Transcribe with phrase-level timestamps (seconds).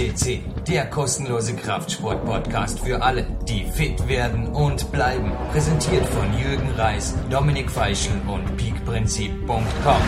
[0.00, 5.30] FCC, der kostenlose Kraftsport-Podcast für alle, die fit werden und bleiben.
[5.52, 10.02] Präsentiert von Jürgen Reis, Dominik Feischl und peakprinzip.com.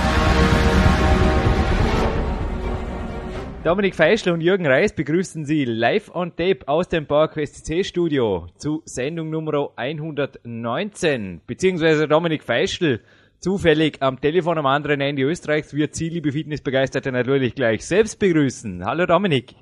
[3.65, 8.47] Dominik Feischl und Jürgen Reis begrüßen Sie live on tape aus dem PowerQuest C Studio
[8.57, 13.01] zu Sendung Nummer 119, beziehungsweise Dominik Feischl
[13.41, 18.87] zufällig am Telefon am anderen Ende Österreichs wird Sie, liebe Fitnessbegeisterte, natürlich gleich selbst begrüßen.
[18.87, 19.55] Hallo Dominik.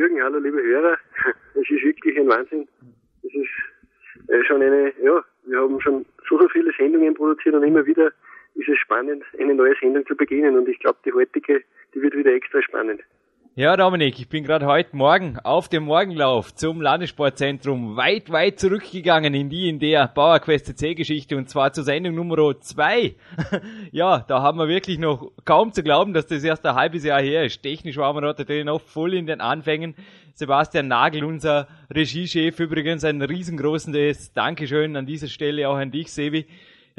[0.00, 0.96] Jürgen, hallo liebe Hörer.
[1.54, 2.66] Es ist wirklich ein Wahnsinn.
[3.22, 7.64] Es ist äh, schon eine, ja, wir haben schon so, so viele Sendungen produziert und
[7.64, 8.10] immer wieder
[8.54, 12.16] ist es spannend, eine neue Sendung zu beginnen und ich glaube, die heutige, die wird
[12.16, 13.02] wieder extra spannend.
[13.56, 19.34] Ja, Dominik, ich bin gerade heute Morgen auf dem Morgenlauf zum Landessportzentrum weit, weit zurückgegangen
[19.34, 23.16] in die in der Bauerquest C-Geschichte und zwar zur Sendung Nummer 2.
[23.90, 27.20] ja, da haben wir wirklich noch kaum zu glauben, dass das erst ein halbes Jahr
[27.20, 27.60] her ist.
[27.60, 29.96] Technisch waren wir natürlich noch voll in den Anfängen.
[30.32, 36.46] Sebastian Nagel, unser Regiechef, übrigens ein riesengroßes Dankeschön an dieser Stelle auch an dich, Sebi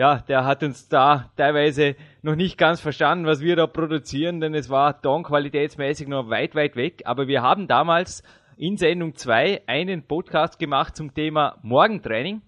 [0.02, 4.56] ja, der hat uns da teilweise noch nicht ganz verstanden, was wir da produzieren, denn
[4.56, 7.04] es war tonqualitätsmäßig noch weit, weit weg.
[7.06, 8.24] Aber wir haben damals
[8.58, 12.42] in Sendung 2 einen Podcast gemacht zum Thema Morgentraining.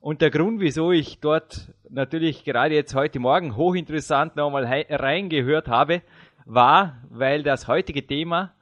[0.00, 6.02] Und der Grund, wieso ich dort natürlich gerade jetzt heute Morgen hochinteressant nochmal reingehört habe,
[6.44, 8.52] war, weil das heutige Thema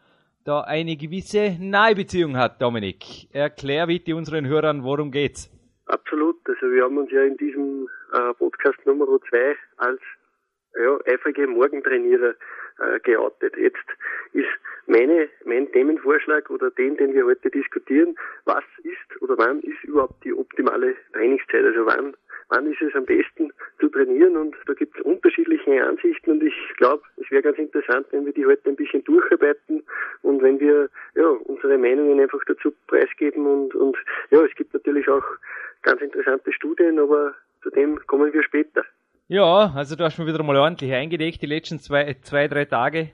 [0.45, 3.35] da eine gewisse Nahebeziehung hat, Dominik.
[3.35, 5.51] Erklär bitte unseren Hörern, worum geht's.
[5.87, 6.37] Absolut.
[6.47, 10.01] Also wir haben uns ja in diesem äh, Podcast Nummer zwei als
[10.77, 12.35] ja, eifrige Morgentrainierer
[12.79, 13.57] äh, geoutet.
[13.57, 13.87] Jetzt
[14.33, 14.49] ist
[14.87, 20.25] meine, mein Themenvorschlag oder den, den wir heute diskutieren, was ist oder wann ist überhaupt
[20.25, 21.65] die optimale Trainingszeit?
[21.65, 22.17] Also wann,
[22.55, 24.37] wann ist es am besten zu trainieren?
[24.37, 28.33] Und da gibt es unterschiedliche Ansichten und ich glaube, es wäre ganz interessant, wenn wir
[28.33, 29.83] die heute ein bisschen durcharbeiten
[30.23, 33.97] und wenn wir ja, unsere Meinungen einfach dazu preisgeben und, und
[34.31, 35.25] ja, es gibt natürlich auch
[35.83, 38.85] ganz interessante Studien, aber zu dem kommen wir später.
[39.27, 43.11] Ja, also du hast mir wieder mal ordentlich eingedeckt, die letzten zwei, zwei drei Tage.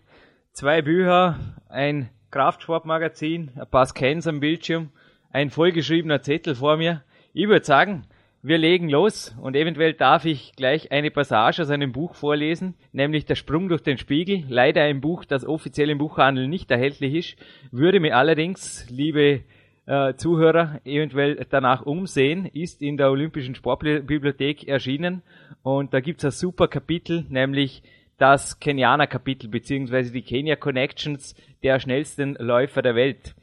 [0.52, 4.90] Zwei Bücher, ein Kraftsportmagazin, ein paar Scans am Bildschirm,
[5.32, 7.04] ein vollgeschriebener Zettel vor mir.
[7.32, 8.02] Ich würde sagen,
[8.42, 13.26] wir legen los und eventuell darf ich gleich eine Passage aus einem Buch vorlesen, nämlich
[13.26, 14.44] Der Sprung durch den Spiegel.
[14.48, 17.36] Leider ein Buch, das offiziell im Buchhandel nicht erhältlich ist,
[17.70, 19.42] würde mir allerdings, liebe
[19.86, 25.22] äh, Zuhörer eventuell danach umsehen, ist in der Olympischen Sportbibliothek erschienen
[25.62, 27.82] und da gibt's ein super Kapitel, nämlich
[28.16, 33.34] das Kenianer-Kapitel beziehungsweise die Kenya Connections der schnellsten Läufer der Welt.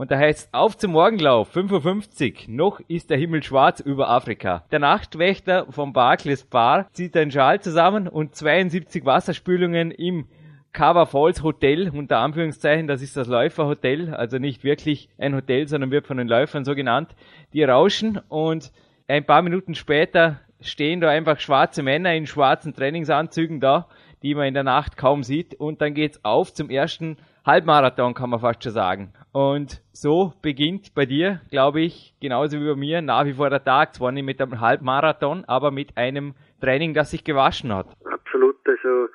[0.00, 4.64] Und da heißt auf zum Morgenlauf, 5.50 Uhr, noch ist der Himmel schwarz über Afrika.
[4.70, 10.24] Der Nachtwächter vom Barclays Bar zieht einen Schal zusammen und 72 Wasserspülungen im
[10.72, 15.90] Cover Falls Hotel, unter Anführungszeichen, das ist das Läuferhotel, also nicht wirklich ein Hotel, sondern
[15.90, 17.14] wird von den Läufern so genannt,
[17.52, 18.72] die rauschen und
[19.06, 23.86] ein paar Minuten später stehen da einfach schwarze Männer in schwarzen Trainingsanzügen da,
[24.22, 25.54] die man in der Nacht kaum sieht.
[25.54, 29.12] Und dann geht's auf zum ersten Halbmarathon, kann man fast schon sagen.
[29.32, 33.64] Und so beginnt bei dir, glaube ich, genauso wie bei mir, nach wie vor der
[33.64, 37.86] Tag, zwar nicht mit einem Halbmarathon, aber mit einem Training, das sich gewaschen hat.
[38.04, 39.08] Absolut, also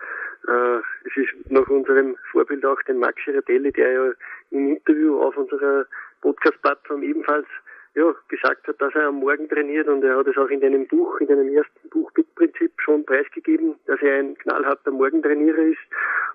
[0.47, 4.12] äh, es ist nach unserem Vorbild auch den Max Girardelli, der ja
[4.52, 5.86] im Interview auf unserer
[6.22, 7.47] Podcast-Plattform ebenfalls
[7.96, 10.88] ja, gesagt hat, dass er am Morgen trainiert und er hat es auch in deinem
[10.88, 15.80] Buch, in deinem ersten Buch Bitprinzip schon preisgegeben, dass er ein knallharter Morgentrainierer ist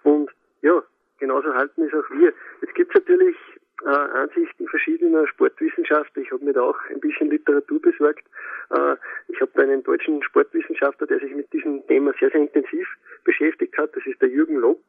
[0.03, 0.31] und
[0.62, 0.83] ja,
[1.21, 2.33] genauso halten es auch wir.
[2.63, 3.37] Jetzt gibt es natürlich
[3.85, 6.23] äh, Ansichten verschiedener Sportwissenschaftler.
[6.23, 8.25] Ich habe mir da auch ein bisschen Literatur besorgt.
[8.71, 8.97] Äh,
[9.29, 12.89] ich habe einen deutschen Sportwissenschaftler, der sich mit diesem Thema sehr, sehr intensiv
[13.25, 13.95] beschäftigt hat.
[13.95, 14.81] Das ist der Jürgen Lock.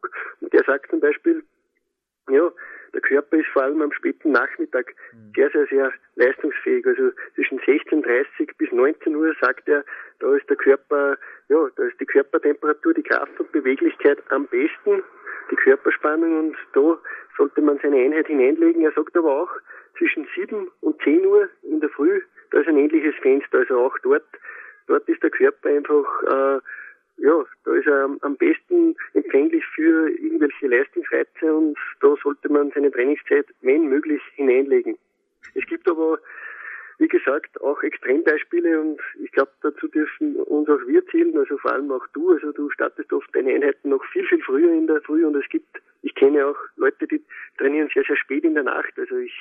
[0.41, 1.43] Und der sagt zum Beispiel,
[2.29, 2.51] ja,
[2.93, 5.31] der Körper ist vor allem am späten Nachmittag mhm.
[5.35, 6.85] sehr, sehr, sehr leistungsfähig.
[6.85, 9.85] Also zwischen 16.30 bis 19 Uhr sagt er,
[10.19, 11.17] da ist der Körper,
[11.49, 15.03] ja, da ist die Körpertemperatur, die Kraft und Beweglichkeit am besten,
[15.49, 16.97] die Körperspannung und da
[17.37, 18.83] sollte man seine Einheit hineinlegen.
[18.83, 19.49] Er sagt aber auch,
[19.97, 22.21] zwischen 7 und 10 Uhr in der Früh,
[22.51, 23.59] da ist ein ähnliches Fenster.
[23.59, 24.25] Also auch dort,
[24.87, 26.59] dort ist der Körper einfach, äh,
[27.17, 32.91] ja, da ist er am besten empfänglich für irgendwelche Leistungsreize und da sollte man seine
[32.91, 34.97] Trainingszeit, wenn möglich, hineinlegen.
[35.53, 36.19] Es gibt aber
[37.01, 41.73] wie gesagt, auch Extrembeispiele und ich glaube, dazu dürfen uns auch wir zählen, also vor
[41.73, 42.31] allem auch du.
[42.31, 45.49] Also du startest oft deine Einheiten noch viel, viel früher in der Früh und es
[45.49, 47.19] gibt, ich kenne auch Leute, die
[47.57, 48.93] trainieren sehr, sehr spät in der Nacht.
[48.97, 49.33] Also ich,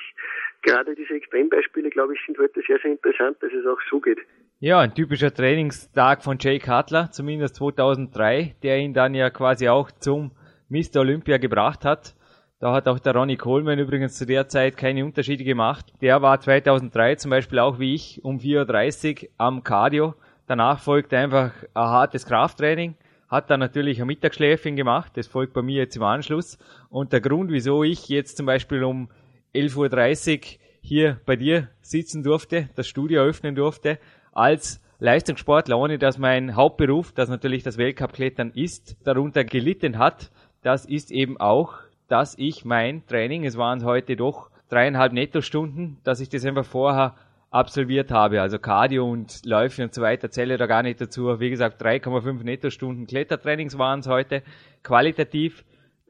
[0.63, 4.19] gerade diese Extrembeispiele, glaube ich, sind heute sehr, sehr interessant, dass es auch so geht.
[4.59, 9.91] Ja, ein typischer Trainingstag von Jay Cutler, zumindest 2003, der ihn dann ja quasi auch
[9.91, 10.31] zum
[10.69, 11.01] Mr.
[11.01, 12.15] Olympia gebracht hat.
[12.61, 15.91] Da hat auch der Ronnie Coleman übrigens zu der Zeit keine Unterschiede gemacht.
[15.99, 20.13] Der war 2003 zum Beispiel auch wie ich um 4.30 Uhr am Cardio.
[20.45, 22.93] Danach folgt einfach ein hartes Krafttraining.
[23.27, 25.13] Hat dann natürlich ein Mittagsschläfchen gemacht.
[25.15, 26.59] Das folgt bei mir jetzt im Anschluss.
[26.91, 29.09] Und der Grund, wieso ich jetzt zum Beispiel um
[29.55, 33.97] 11.30 Uhr hier bei dir sitzen durfte, das Studio eröffnen durfte,
[34.33, 40.29] als Leistungssportler, ohne dass mein Hauptberuf, das natürlich das Weltcup-Klettern ist, darunter gelitten hat.
[40.61, 41.73] Das ist eben auch,
[42.11, 47.15] dass ich mein Training, es waren heute doch dreieinhalb Nettostunden, dass ich das einfach vorher
[47.51, 48.41] absolviert habe.
[48.41, 51.39] Also Cardio und Läufe und so weiter zähle da gar nicht dazu.
[51.39, 54.43] Wie gesagt, 3,5 Nettostunden Klettertrainings waren es heute.
[54.83, 55.63] Qualitativ,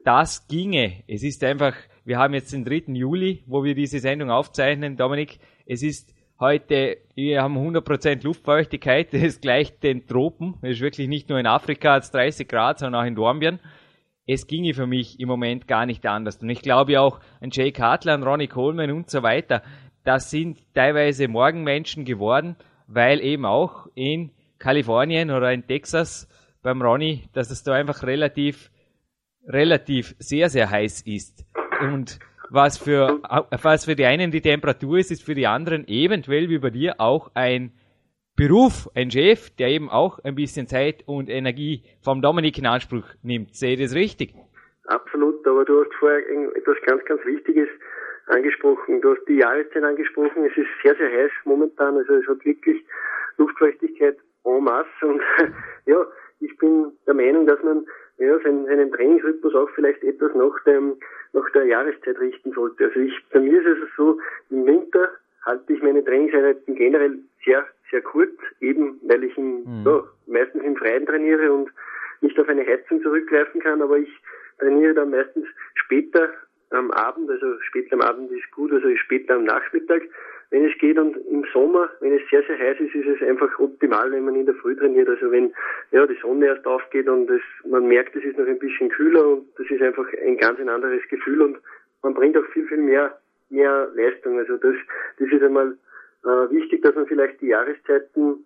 [0.04, 1.04] das ginge.
[1.06, 2.94] Es ist einfach, wir haben jetzt den 3.
[2.94, 4.96] Juli, wo wir diese Sendung aufzeichnen.
[4.96, 10.54] Dominik, es ist heute, wir haben 100% Luftfeuchtigkeit, das ist gleich den Tropen.
[10.62, 13.60] Es ist wirklich nicht nur in Afrika als 30 Grad, sondern auch in Dornbirn.
[14.26, 16.36] Es ginge für mich im Moment gar nicht anders.
[16.36, 19.62] Und ich glaube auch, ein Jake Hartler, ein Ronnie Coleman und so weiter,
[20.04, 26.28] das sind teilweise Morgenmenschen geworden, weil eben auch in Kalifornien oder in Texas
[26.62, 28.70] beim Ronnie, dass es da einfach relativ,
[29.46, 31.44] relativ sehr, sehr heiß ist.
[31.80, 32.20] Und
[32.50, 33.20] was für,
[33.62, 37.00] was für die einen die Temperatur ist, ist für die anderen eventuell wie bei dir
[37.00, 37.72] auch ein
[38.36, 43.04] Beruf, ein Chef, der eben auch ein bisschen Zeit und Energie vom Dominik in Anspruch
[43.22, 43.54] nimmt.
[43.54, 44.34] Sehe ich das richtig?
[44.86, 46.20] Absolut, aber du hast vorher
[46.56, 47.68] etwas ganz, ganz Wichtiges
[48.26, 49.00] angesprochen.
[49.02, 50.46] Du hast die Jahreszeit angesprochen.
[50.46, 51.96] Es ist sehr, sehr heiß momentan.
[51.98, 52.82] Also es hat wirklich
[53.36, 54.88] Luftfeuchtigkeit en masse.
[55.02, 55.20] Und
[55.86, 56.06] ja,
[56.40, 57.86] ich bin der Meinung, dass man
[58.18, 60.96] ja, seinen, Trainingsrhythmus auch vielleicht etwas nach dem
[61.32, 62.84] nach der Jahreszeit richten sollte.
[62.84, 64.18] Also ich, bei mir ist es so,
[64.50, 65.10] im Winter
[65.44, 69.84] halte ich meine Trainingseinheiten generell sehr, sehr kurz, eben weil ich im, mhm.
[69.84, 71.70] ja, meistens im Freien trainiere und
[72.20, 74.10] nicht auf eine Heizung zurückgreifen kann, aber ich
[74.58, 76.30] trainiere dann meistens später
[76.70, 80.02] am Abend, also später am Abend ist gut, also später am Nachmittag,
[80.50, 80.98] wenn es geht.
[80.98, 84.36] Und im Sommer, wenn es sehr, sehr heiß ist, ist es einfach optimal, wenn man
[84.36, 85.08] in der Früh trainiert.
[85.08, 85.52] Also wenn
[85.90, 89.26] ja, die Sonne erst aufgeht und es, man merkt, es ist noch ein bisschen kühler
[89.26, 91.58] und das ist einfach ein ganz ein anderes Gefühl und
[92.02, 93.18] man bringt auch viel, viel mehr,
[93.52, 94.38] mehr Leistung.
[94.38, 94.74] Also das,
[95.18, 95.76] das ist einmal
[96.24, 98.44] äh, wichtig, dass man vielleicht die Jahreszeiten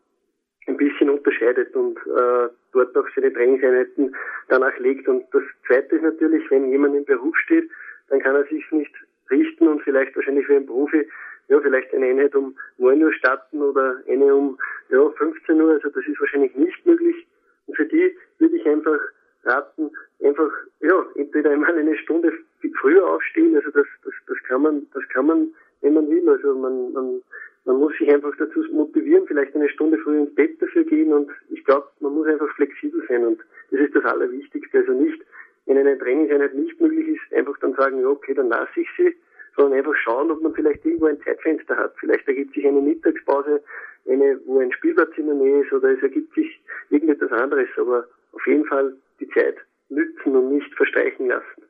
[0.66, 4.14] ein bisschen unterscheidet und äh, dort auch seine Trainingseinheiten
[4.48, 5.08] danach legt.
[5.08, 7.70] Und das Zweite ist natürlich, wenn jemand im Beruf steht,
[8.08, 8.92] dann kann er sich nicht
[9.30, 11.08] richten und vielleicht wahrscheinlich wie ein Profi
[11.48, 14.58] ja, vielleicht eine Einheit um 9 Uhr starten oder eine um
[14.90, 15.72] ja, 15 Uhr.
[15.72, 17.26] Also das ist wahrscheinlich nicht möglich.
[17.66, 18.98] Und für die würde ich einfach
[19.44, 19.90] raten,
[20.24, 20.50] einfach
[20.80, 22.32] ja, entweder einmal eine Stunde
[22.80, 23.56] früher aufstehen.
[23.56, 25.48] Also das, das, das kann man, das kann man,
[25.82, 26.28] wenn man will.
[26.28, 27.22] Also man, man,
[27.64, 31.12] man muss sich einfach dazu motivieren, vielleicht eine Stunde früher ins Bett dafür gehen.
[31.12, 33.24] Und ich glaube, man muss einfach flexibel sein.
[33.24, 34.78] Und das ist das Allerwichtigste.
[34.78, 35.22] Also nicht
[35.66, 39.14] wenn eine Trainingseinheit nicht möglich ist, einfach dann sagen, ja, okay, dann lasse ich sie,
[39.56, 41.94] sondern einfach schauen, ob man vielleicht irgendwo ein Zeitfenster hat.
[41.98, 43.62] Vielleicht ergibt sich eine Mittagspause,
[44.08, 46.60] eine, wo ein Spielplatz in der Nähe ist oder es ergibt sich
[46.90, 49.56] irgendetwas anderes, aber auf jeden Fall die Zeit
[49.88, 51.62] nützen und nicht verstreichen lassen.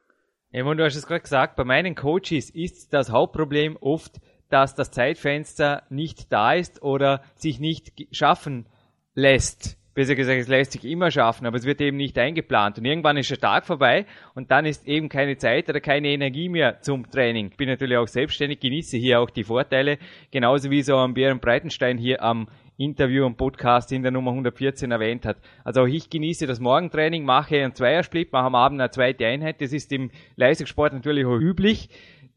[0.53, 4.91] Ja, du hast es gerade gesagt, bei meinen Coaches ist das Hauptproblem oft, dass das
[4.91, 8.67] Zeitfenster nicht da ist oder sich nicht schaffen
[9.15, 12.79] lässt besser gesagt, es lässt sich immer schaffen, aber es wird eben nicht eingeplant.
[12.79, 16.51] Und irgendwann ist der Tag vorbei und dann ist eben keine Zeit oder keine Energie
[16.51, 17.49] mehr zum Training.
[17.51, 19.99] Ich bin natürlich auch selbstständig, genieße hier auch die Vorteile,
[20.31, 22.47] genauso wie so am Bären Breitenstein hier am
[22.79, 25.39] Interview und Podcast in der Nummer 114 erwähnt hat.
[25.65, 29.61] Also auch ich genieße das Morgentraining, mache einen Zweiersplit, mache am Abend eine zweite Einheit.
[29.61, 31.89] Das ist im Leistungssport natürlich auch üblich.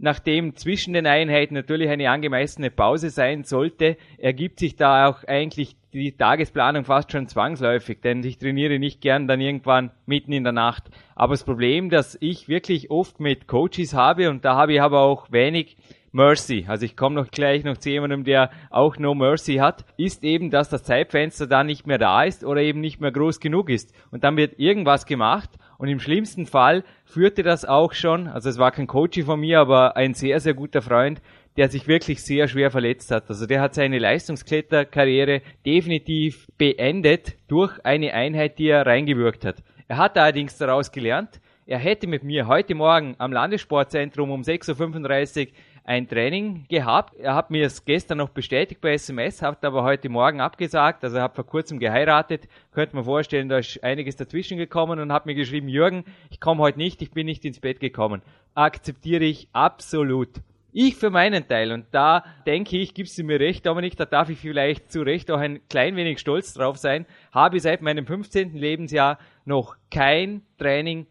[0.01, 5.75] Nachdem zwischen den Einheiten natürlich eine angemessene Pause sein sollte, ergibt sich da auch eigentlich
[5.91, 10.53] die Tagesplanung fast schon zwangsläufig, denn ich trainiere nicht gern dann irgendwann mitten in der
[10.53, 10.86] Nacht.
[11.15, 15.01] Aber das Problem, das ich wirklich oft mit Coaches habe, und da habe ich aber
[15.01, 15.75] auch wenig
[16.12, 20.24] Mercy, also ich komme noch gleich noch zu jemandem, der auch No Mercy hat, ist
[20.24, 23.70] eben, dass das Zeitfenster da nicht mehr da ist oder eben nicht mehr groß genug
[23.70, 23.94] ist.
[24.12, 28.58] Und dann wird irgendwas gemacht und im schlimmsten Fall führte das auch schon, also es
[28.58, 31.22] war kein Coach von mir, aber ein sehr, sehr guter Freund,
[31.58, 33.30] der sich wirklich sehr schwer verletzt hat.
[33.30, 39.63] Also der hat seine Leistungskletterkarriere definitiv beendet durch eine Einheit, die er reingewirkt hat.
[39.88, 45.50] Er hat allerdings daraus gelernt, er hätte mit mir heute Morgen am Landessportzentrum um 6.35
[45.50, 47.14] Uhr ein Training gehabt.
[47.20, 51.04] Er hat mir es gestern noch bestätigt bei SMS, hat aber heute Morgen abgesagt.
[51.04, 52.48] Also er hat vor kurzem geheiratet.
[52.72, 56.64] Könnte man vorstellen, da ist einiges dazwischen gekommen und hat mir geschrieben, Jürgen, ich komme
[56.64, 58.24] heute nicht, ich bin nicht ins Bett gekommen.
[58.56, 60.42] Akzeptiere ich absolut.
[60.72, 64.30] Ich für meinen Teil, und da denke ich, gibst du mir recht, Dominik, da darf
[64.30, 68.56] ich vielleicht zu Recht auch ein klein wenig stolz drauf sein, habe seit meinem 15.
[68.56, 71.06] Lebensjahr noch kein Training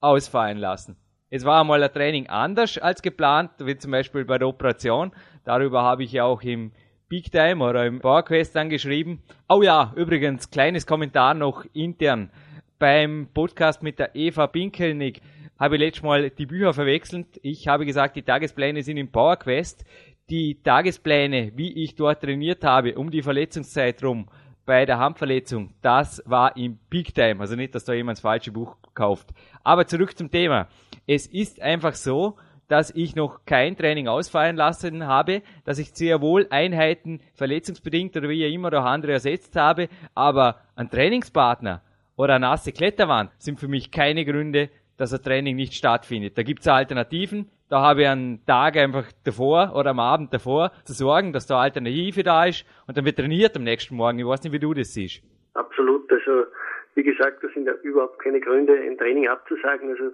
[0.00, 0.96] ausfallen lassen.
[1.30, 5.12] Es war einmal ein Training anders als geplant, wie zum Beispiel bei der Operation.
[5.44, 6.72] Darüber habe ich ja auch im
[7.08, 9.22] Big Time oder im PowerQuest angeschrieben.
[9.48, 12.30] Oh ja, übrigens, kleines Kommentar noch intern.
[12.78, 15.20] Beim Podcast mit der Eva Binkelnick
[15.58, 17.26] habe ich letztes Mal die Bücher verwechselt.
[17.42, 19.84] Ich habe gesagt, die Tagespläne sind im PowerQuest.
[20.30, 24.28] Die Tagespläne, wie ich dort trainiert habe, um die Verletzungszeit rum,
[24.68, 27.40] bei der Handverletzung, das war im Big Time.
[27.40, 29.30] Also nicht, dass da jemand das falsche Buch kauft.
[29.64, 30.68] Aber zurück zum Thema.
[31.06, 32.36] Es ist einfach so,
[32.68, 38.28] dass ich noch kein Training ausfallen lassen habe, dass ich sehr wohl Einheiten verletzungsbedingt oder
[38.28, 41.80] wie immer auch andere ersetzt habe, aber ein Trainingspartner
[42.16, 46.36] oder eine nasse Kletterwand sind für mich keine Gründe, dass ein Training nicht stattfindet.
[46.36, 47.48] Da gibt es Alternativen.
[47.70, 51.60] Da habe ich einen Tag einfach davor oder am Abend davor zu sorgen, dass da
[51.60, 54.18] Alternative da ist und dann wird trainiert am nächsten Morgen.
[54.18, 55.22] Ich weiß nicht, wie du das siehst.
[55.52, 56.10] Absolut.
[56.10, 56.46] Also
[56.94, 59.90] wie gesagt, das sind ja überhaupt keine Gründe, ein Training abzusagen.
[59.90, 60.12] Also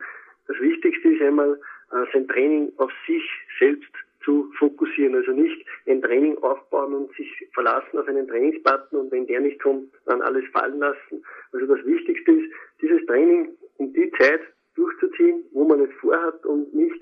[0.49, 1.58] das Wichtigste ist einmal,
[1.92, 3.23] äh, sein Training auf sich
[3.61, 3.92] selbst
[4.25, 5.14] zu fokussieren.
[5.14, 9.62] Also nicht ein Training aufbauen und sich verlassen auf einen Trainingspartner und wenn der nicht
[9.62, 11.25] kommt, dann alles fallen lassen.
[11.52, 14.40] Also das Wichtigste ist, dieses Training in die Zeit
[14.75, 17.00] durchzuziehen, wo man es vorhat und nicht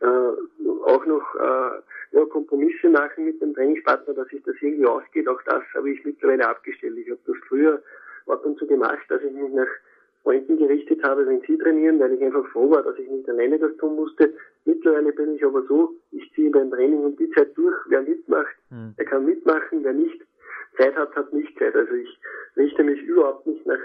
[0.00, 0.06] äh,
[0.86, 1.80] auch noch äh,
[2.12, 5.28] ja, Kompromisse machen mit dem Trainingspartner, dass sich das irgendwie ausgeht.
[5.28, 6.96] Auch das habe ich mittlerweile abgestellt.
[6.98, 7.82] Ich habe das früher
[8.26, 9.68] ab und zu gemacht, dass ich mich nach
[10.22, 13.58] Freunden gerichtet habe, wenn sie trainieren, weil ich einfach froh war, dass ich nicht alleine
[13.58, 14.32] das tun musste.
[14.64, 17.76] Mittlerweile bin ich aber so, ich ziehe beim Training um die Zeit durch.
[17.88, 18.94] Wer mitmacht, mhm.
[18.96, 19.84] der kann mitmachen.
[19.84, 20.22] Wer nicht
[20.78, 21.74] Zeit hat, hat nicht Zeit.
[21.74, 22.18] Also ich
[22.56, 23.80] richte mich überhaupt nicht nach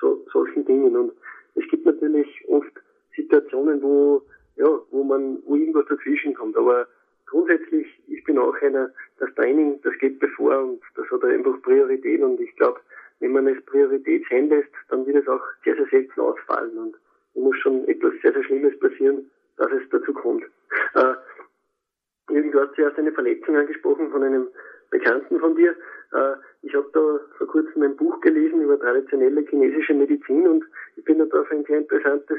[0.00, 0.96] so, solchen Dingen.
[0.96, 1.12] Und
[1.54, 2.72] es gibt natürlich oft
[3.16, 4.22] Situationen, wo,
[4.56, 6.56] ja, wo man, wo irgendwas dazwischen kommt.
[6.56, 6.86] Aber
[7.26, 12.22] grundsätzlich, ich bin auch einer, das Training, das geht bevor und das hat einfach Priorität
[12.22, 12.80] und ich glaube,
[13.20, 16.96] wenn man es Priorität sein lässt, dann wird es auch sehr, sehr selten ausfallen und
[17.34, 20.44] muss schon etwas sehr, sehr Schlimmes passieren, dass es dazu kommt.
[20.94, 24.48] Äh, du hast zuerst eine Verletzung angesprochen von einem
[24.90, 25.74] Bekannten von dir.
[26.12, 30.64] Äh, ich habe da vor kurzem ein Buch gelesen über traditionelle chinesische Medizin und
[30.96, 32.38] ich bin da auf ein sehr interessantes,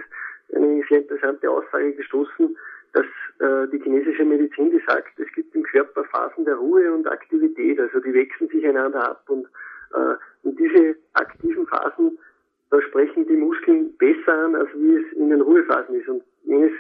[0.56, 2.56] eine sehr interessante Aussage gestoßen,
[2.94, 3.06] dass
[3.40, 7.80] äh, die chinesische Medizin, die sagt, es gibt im Körper Phasen der Ruhe und Aktivität,
[7.80, 9.46] also die wechseln sich einander ab und
[9.94, 12.18] äh, in diese aktiven Phasen,
[12.72, 16.08] da sprechen die Muskeln besser an, als wie es in den Ruhephasen ist.
[16.08, 16.72] Und wenn es,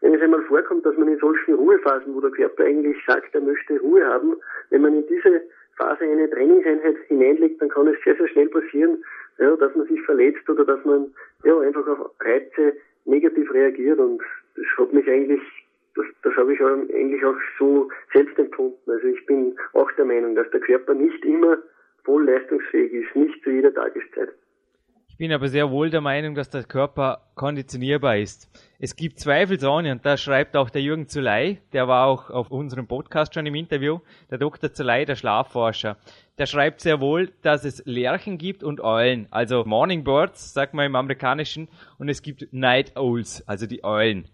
[0.00, 3.40] wenn es einmal vorkommt, dass man in solchen Ruhephasen, wo der Körper eigentlich sagt, er
[3.40, 4.36] möchte Ruhe haben,
[4.70, 5.42] wenn man in diese
[5.76, 9.02] Phase eine Trainingseinheit hineinlegt, dann kann es sehr, sehr schnell passieren,
[9.38, 11.12] ja, dass man sich verletzt oder dass man
[11.44, 12.74] ja, einfach auf Reize
[13.08, 13.98] negativ reagiert.
[13.98, 14.22] Und
[14.56, 15.40] das hat mich eigentlich,
[15.94, 18.90] das, das habe ich eigentlich auch so selbst empfunden.
[18.90, 21.58] Also ich bin auch der Meinung, dass der Körper nicht immer
[22.04, 24.30] voll leistungsfähig ist, nicht zu jeder Tageszeit.
[25.18, 28.48] Bin aber sehr wohl der Meinung, dass der Körper konditionierbar ist.
[28.78, 32.86] Es gibt zweifelsohne, und da schreibt auch der Jürgen Zuley, der war auch auf unserem
[32.86, 33.98] Podcast schon im Interview,
[34.30, 34.72] der Dr.
[34.72, 35.96] Zuley, der Schlafforscher.
[36.38, 40.86] Der schreibt sehr wohl, dass es Lerchen gibt und Eulen, also Morning Birds, sagt man
[40.86, 41.66] im Amerikanischen,
[41.98, 44.24] und es gibt Night Owls, also die Eulen.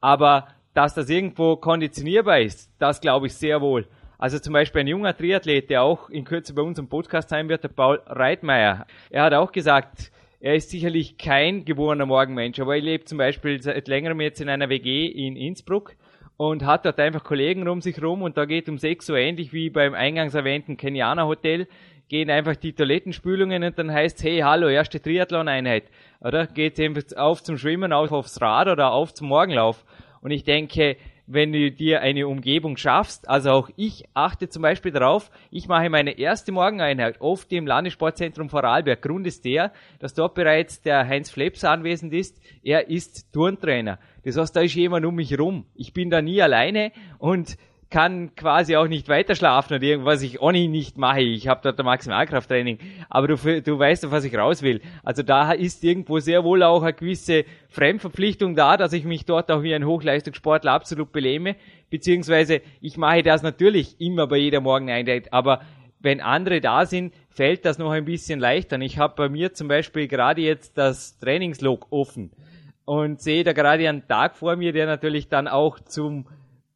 [0.00, 3.86] Aber dass das irgendwo konditionierbar ist, das glaube ich sehr wohl.
[4.16, 7.50] Also zum Beispiel ein junger Triathlet, der auch in Kürze bei uns im Podcast sein
[7.50, 8.86] wird, der Paul Reitmeier.
[9.10, 13.62] Er hat auch gesagt, er ist sicherlich kein geborener Morgenmensch, aber er lebt zum Beispiel
[13.62, 15.94] seit längerem jetzt in einer WG in Innsbruck
[16.38, 19.52] und hat dort einfach Kollegen um sich rum und da geht um 6 Uhr ähnlich
[19.52, 21.68] wie beim eingangs erwähnten Kenianer Hotel,
[22.08, 25.84] gehen einfach die Toilettenspülungen und dann heißt hey, hallo, erste Triathlon-Einheit.
[26.22, 29.84] Oder geht einfach auf zum Schwimmen, auf aufs Rad oder auf zum Morgenlauf.
[30.22, 30.96] Und ich denke,
[31.32, 33.28] wenn du dir eine Umgebung schaffst.
[33.28, 38.48] Also auch ich achte zum Beispiel darauf, ich mache meine erste Morgeneinheit oft im Landessportzentrum
[38.48, 39.00] Vorarlberg.
[39.00, 42.40] Grund ist der, dass dort bereits der Heinz Fleps anwesend ist.
[42.64, 43.98] Er ist Turntrainer.
[44.24, 45.66] Das heißt, da ist jemand um mich rum.
[45.74, 47.56] Ich bin da nie alleine und
[47.90, 51.20] kann quasi auch nicht weiter schlafen oder irgendwas ich ohnehin nicht mache.
[51.20, 52.78] Ich habe dort ein Maximalkrafttraining.
[53.08, 54.80] Aber du, du weißt, auf was ich raus will.
[55.02, 59.50] Also da ist irgendwo sehr wohl auch eine gewisse Fremdverpflichtung da, dass ich mich dort
[59.50, 61.56] auch wie ein Hochleistungssportler absolut belehme.
[61.90, 65.32] Beziehungsweise ich mache das natürlich immer bei jeder Morgeneinheit.
[65.32, 65.60] Aber
[65.98, 68.76] wenn andere da sind, fällt das noch ein bisschen leichter.
[68.76, 72.30] Und ich habe bei mir zum Beispiel gerade jetzt das Trainingslog offen
[72.84, 76.26] und sehe da gerade einen Tag vor mir, der natürlich dann auch zum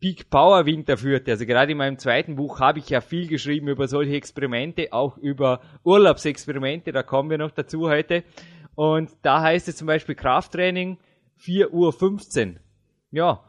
[0.05, 1.31] Peak Power Winter führte.
[1.31, 5.17] Also gerade in meinem zweiten Buch habe ich ja viel geschrieben über solche Experimente, auch
[5.17, 8.23] über Urlaubsexperimente, da kommen wir noch dazu heute.
[8.75, 10.99] Und da heißt es zum Beispiel Krafttraining
[11.41, 12.55] 4.15 Uhr.
[13.13, 13.45] Ja,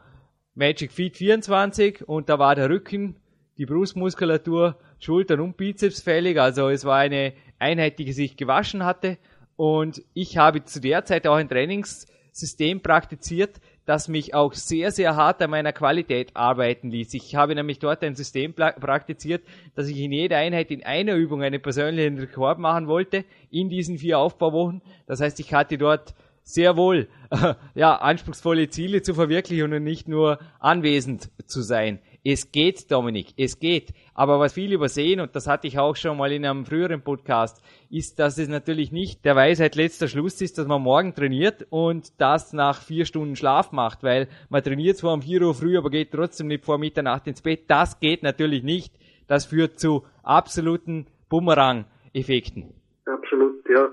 [0.54, 3.16] Magic Feet 24 und da war der Rücken,
[3.58, 6.40] die Brustmuskulatur, Schultern und Bizeps fällig.
[6.40, 9.18] Also es war eine Einheit, die sich gewaschen hatte.
[9.56, 15.16] Und ich habe zu der Zeit auch ein Trainingssystem praktiziert, das mich auch sehr, sehr
[15.16, 17.14] hart an meiner Qualität arbeiten ließ.
[17.14, 21.42] Ich habe nämlich dort ein System praktiziert, dass ich in jeder Einheit in einer Übung
[21.42, 24.82] einen persönlichen Rekord machen wollte, in diesen vier Aufbauwochen.
[25.06, 27.08] Das heißt, ich hatte dort sehr wohl
[27.74, 32.00] ja, anspruchsvolle Ziele zu verwirklichen und nicht nur anwesend zu sein.
[32.24, 33.94] Es geht, Dominik, es geht.
[34.12, 37.62] Aber was viele übersehen, und das hatte ich auch schon mal in einem früheren Podcast,
[37.90, 42.20] ist, dass es natürlich nicht der Weisheit letzter Schluss ist, dass man morgen trainiert und
[42.20, 45.90] das nach vier Stunden Schlaf macht, weil man trainiert zwar um vier Uhr früh, aber
[45.90, 47.64] geht trotzdem nicht vor Mitternacht ins Bett.
[47.68, 48.92] Das geht natürlich nicht.
[49.28, 52.74] Das führt zu absoluten Bumerang-Effekten.
[53.06, 53.88] Absolut, ja.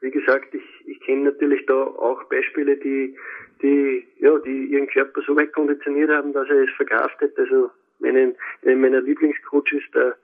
[0.00, 3.16] Wie gesagt, ich, ich kenne natürlich da auch Beispiele, die
[3.62, 7.36] die, ja, die ihren Körper so weit konditioniert haben, dass er es verkraftet.
[7.38, 10.16] Also meinen, einer meiner Lieblingscoach ist der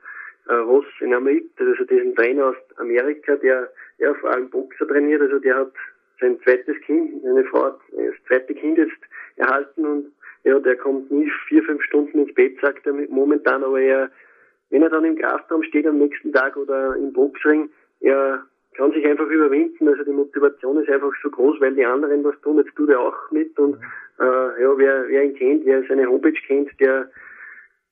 [0.48, 5.20] äh, Ross in Amerika, also diesen Trainer aus Amerika, der ja vor allem Boxer trainiert,
[5.20, 5.72] also der hat
[6.20, 9.00] sein zweites Kind, eine Frau hat das zweite Kind jetzt
[9.36, 10.12] erhalten und
[10.44, 14.10] ja, der kommt nie vier, fünf Stunden ins Bett, sagt er momentan, aber er,
[14.70, 17.68] wenn er dann im Kraftraum steht am nächsten Tag oder im Boxring,
[18.00, 18.44] er
[18.74, 19.88] kann sich einfach überwinden.
[19.88, 22.58] Also die Motivation ist einfach so groß, weil die anderen was tun.
[22.58, 23.76] Jetzt tut er auch mit und
[24.18, 27.10] äh, ja, wer, wer ihn kennt, wer seine Homepage kennt, der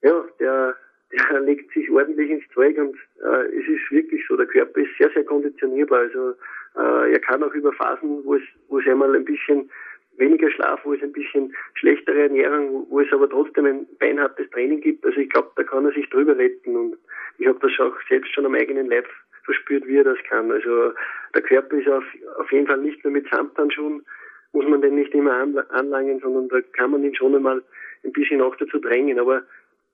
[0.02, 0.76] ja, der,
[1.12, 4.90] der legt sich ordentlich ins Zeug und äh, es ist wirklich so, der Körper ist
[4.98, 6.00] sehr, sehr konditionierbar.
[6.00, 6.34] Also
[6.76, 9.70] äh, er kann auch über Phasen, wo es, wo es einmal ein bisschen
[10.18, 14.80] weniger Schlaf, wo es ein bisschen schlechtere Ernährung, wo es aber trotzdem ein beinhartes Training
[14.80, 15.04] gibt.
[15.06, 16.98] Also ich glaube, da kann er sich drüber retten und
[17.38, 19.06] ich habe das auch selbst schon am eigenen Leib
[19.44, 20.50] verspürt, wie er das kann.
[20.50, 20.92] Also
[21.34, 22.04] der Körper ist auf,
[22.38, 24.04] auf jeden Fall nicht nur mit Samthandschuhen,
[24.52, 27.62] muss man den nicht immer anlangen, sondern da kann man ihn schon einmal
[28.04, 29.18] ein bisschen auch dazu drängen.
[29.18, 29.42] Aber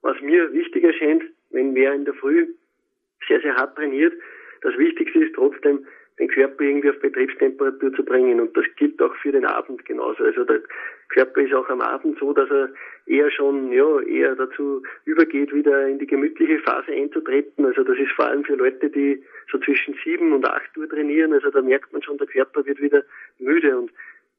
[0.04, 2.46] was mir wichtig erscheint, wenn wer in der Früh
[3.26, 4.12] sehr, sehr hart trainiert,
[4.60, 5.86] das Wichtigste ist trotzdem,
[6.18, 8.38] den Körper irgendwie auf Betriebstemperatur zu bringen.
[8.38, 10.22] Und das gilt auch für den Abend genauso.
[10.22, 10.60] Also der
[11.08, 12.68] Körper ist auch am Abend so, dass er
[13.06, 17.64] eher schon, ja, eher dazu übergeht, wieder in die gemütliche Phase einzutreten.
[17.64, 21.32] Also das ist vor allem für Leute, die so zwischen sieben und acht Uhr trainieren.
[21.32, 23.02] Also da merkt man schon, der Körper wird wieder
[23.38, 23.90] müde und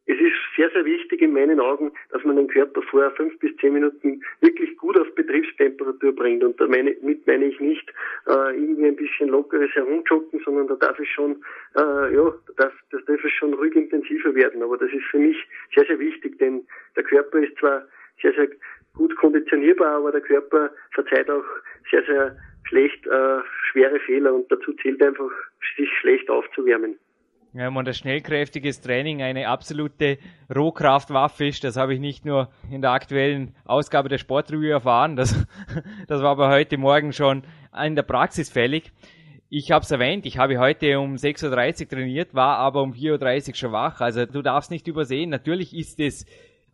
[0.07, 3.55] es ist sehr, sehr wichtig in meinen Augen, dass man den Körper vor fünf bis
[3.57, 6.43] zehn Minuten wirklich gut auf Betriebstemperatur bringt.
[6.43, 7.89] Und damit meine ich nicht
[8.27, 11.43] äh, irgendwie ein bisschen lockeres Herumjoggen, sondern da darf es schon,
[11.75, 14.61] äh, ja, das, das darf es schon ruhig intensiver werden.
[14.61, 15.37] Aber das ist für mich
[15.73, 16.65] sehr, sehr wichtig, denn
[16.95, 17.83] der Körper ist zwar
[18.21, 18.49] sehr, sehr
[18.95, 21.45] gut konditionierbar, aber der Körper verzeiht auch
[21.89, 22.37] sehr, sehr
[22.67, 23.39] schlecht äh,
[23.71, 25.31] schwere Fehler und dazu zählt einfach,
[25.77, 26.97] sich schlecht aufzuwärmen.
[27.57, 30.17] Ja, man das schnellkräftiges Training eine absolute
[30.53, 35.47] Rohkraftwaffe ist, das habe ich nicht nur in der aktuellen Ausgabe der Sportreview erfahren, das,
[36.07, 37.43] das war aber heute Morgen schon
[37.81, 38.91] in der Praxis fällig.
[39.47, 43.47] Ich habe es erwähnt, ich habe heute um 6.30 Uhr trainiert, war aber um 4.30
[43.47, 44.01] Uhr schon wach.
[44.01, 46.25] Also du darfst nicht übersehen, natürlich ist es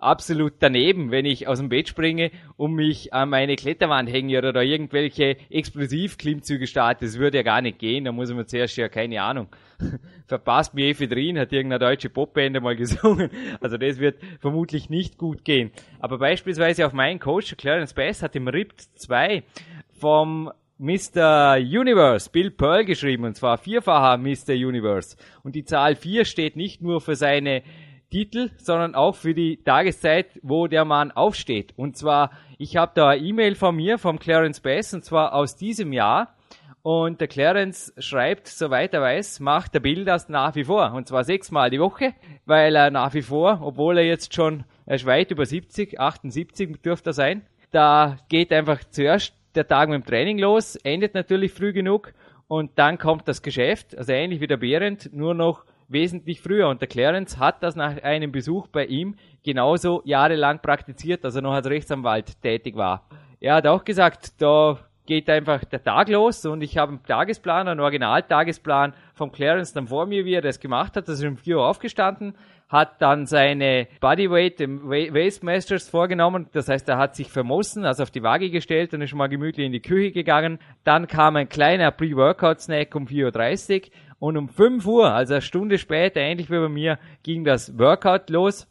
[0.01, 4.51] absolut daneben, wenn ich aus dem Bett springe und mich an meine Kletterwand hänge oder
[4.51, 7.05] da irgendwelche Explosivklimmzüge starte.
[7.05, 8.05] Das würde ja gar nicht gehen.
[8.05, 9.47] Da muss man zuerst ja, keine Ahnung,
[10.27, 13.29] verpasst mir Ephedrin, hat irgendeine deutsche Popband mal gesungen.
[13.59, 15.71] Also das wird vermutlich nicht gut gehen.
[15.99, 19.43] Aber beispielsweise auf meinen Coach, Clarence Bass, hat im RIPT 2
[19.99, 21.57] vom Mr.
[21.57, 24.53] Universe, Bill Pearl geschrieben, und zwar vierfacher Mr.
[24.53, 25.15] Universe.
[25.43, 27.61] Und die Zahl 4 steht nicht nur für seine
[28.11, 31.73] Titel, sondern auch für die Tageszeit, wo der Mann aufsteht.
[31.77, 35.55] Und zwar, ich habe da eine E-Mail von mir, vom Clarence Bass, und zwar aus
[35.55, 36.35] diesem Jahr.
[36.83, 40.93] Und der Clarence schreibt, soweit er weiß, macht der Bill das nach wie vor.
[40.93, 42.13] Und zwar sechsmal die Woche,
[42.45, 46.81] weil er nach wie vor, obwohl er jetzt schon, er ist weit über 70, 78
[46.81, 51.51] dürfte er sein, da geht einfach zuerst der Tag mit dem Training los, endet natürlich
[51.51, 52.13] früh genug
[52.47, 56.67] und dann kommt das Geschäft, also ähnlich wie der Behrend, nur noch wesentlich früher.
[56.69, 61.41] Und der Clarence hat das nach einem Besuch bei ihm genauso jahrelang praktiziert, als er
[61.41, 63.07] noch als Rechtsanwalt tätig war.
[63.39, 67.67] Er hat auch gesagt, da geht einfach der Tag los und ich habe einen Tagesplan,
[67.67, 71.09] einen Originaltagesplan vom Clarence dann vor mir, wie er das gemacht hat.
[71.09, 72.35] Also um 4 Uhr aufgestanden,
[72.71, 76.47] hat dann seine Bodyweight im Waste Masters vorgenommen.
[76.53, 79.27] Das heißt, er hat sich vermossen, also auf die Waage gestellt und ist schon mal
[79.27, 80.57] gemütlich in die Küche gegangen.
[80.85, 83.87] Dann kam ein kleiner Pre-Workout-Snack um 4.30 Uhr
[84.21, 88.29] und um 5 Uhr, also eine Stunde später, ähnlich wie bei mir, ging das Workout
[88.29, 88.67] los.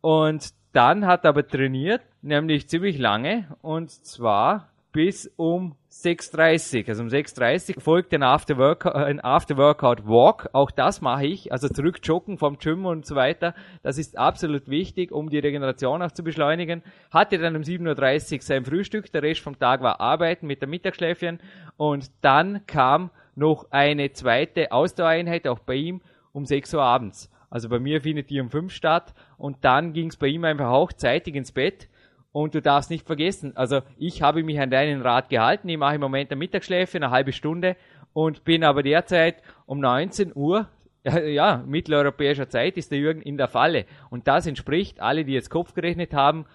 [0.00, 7.02] Und dann hat er aber trainiert, nämlich ziemlich lange, und zwar bis um 6.30 Also
[7.02, 10.48] um 6.30 folgt ein After-Workout, ein After-Workout-Walk.
[10.54, 13.54] Auch das mache ich, also zurück joggen vom Gym und so weiter.
[13.82, 16.82] Das ist absolut wichtig, um die Regeneration auch zu beschleunigen.
[17.10, 20.68] Hatte dann um 7.30 Uhr sein Frühstück, der Rest vom Tag war Arbeiten mit der
[20.68, 21.40] Mittagsschläfchen
[21.76, 26.00] und dann kam noch eine zweite Ausdauereinheit, auch bei ihm,
[26.32, 27.30] um 6 Uhr abends.
[27.50, 30.70] Also bei mir findet die um fünf statt und dann ging es bei ihm einfach
[30.70, 31.88] auch zeitig ins Bett.
[32.32, 35.68] Und du darfst nicht vergessen, also ich habe mich an deinen Rat gehalten.
[35.68, 37.76] Ich mache im Moment eine Mittagsschläfe, eine halbe Stunde
[38.12, 40.68] und bin aber derzeit um 19 Uhr,
[41.04, 43.84] ja, mitteleuropäischer Zeit ist der Jürgen in der Falle.
[44.10, 46.46] Und das entspricht, alle, die jetzt Kopf gerechnet haben,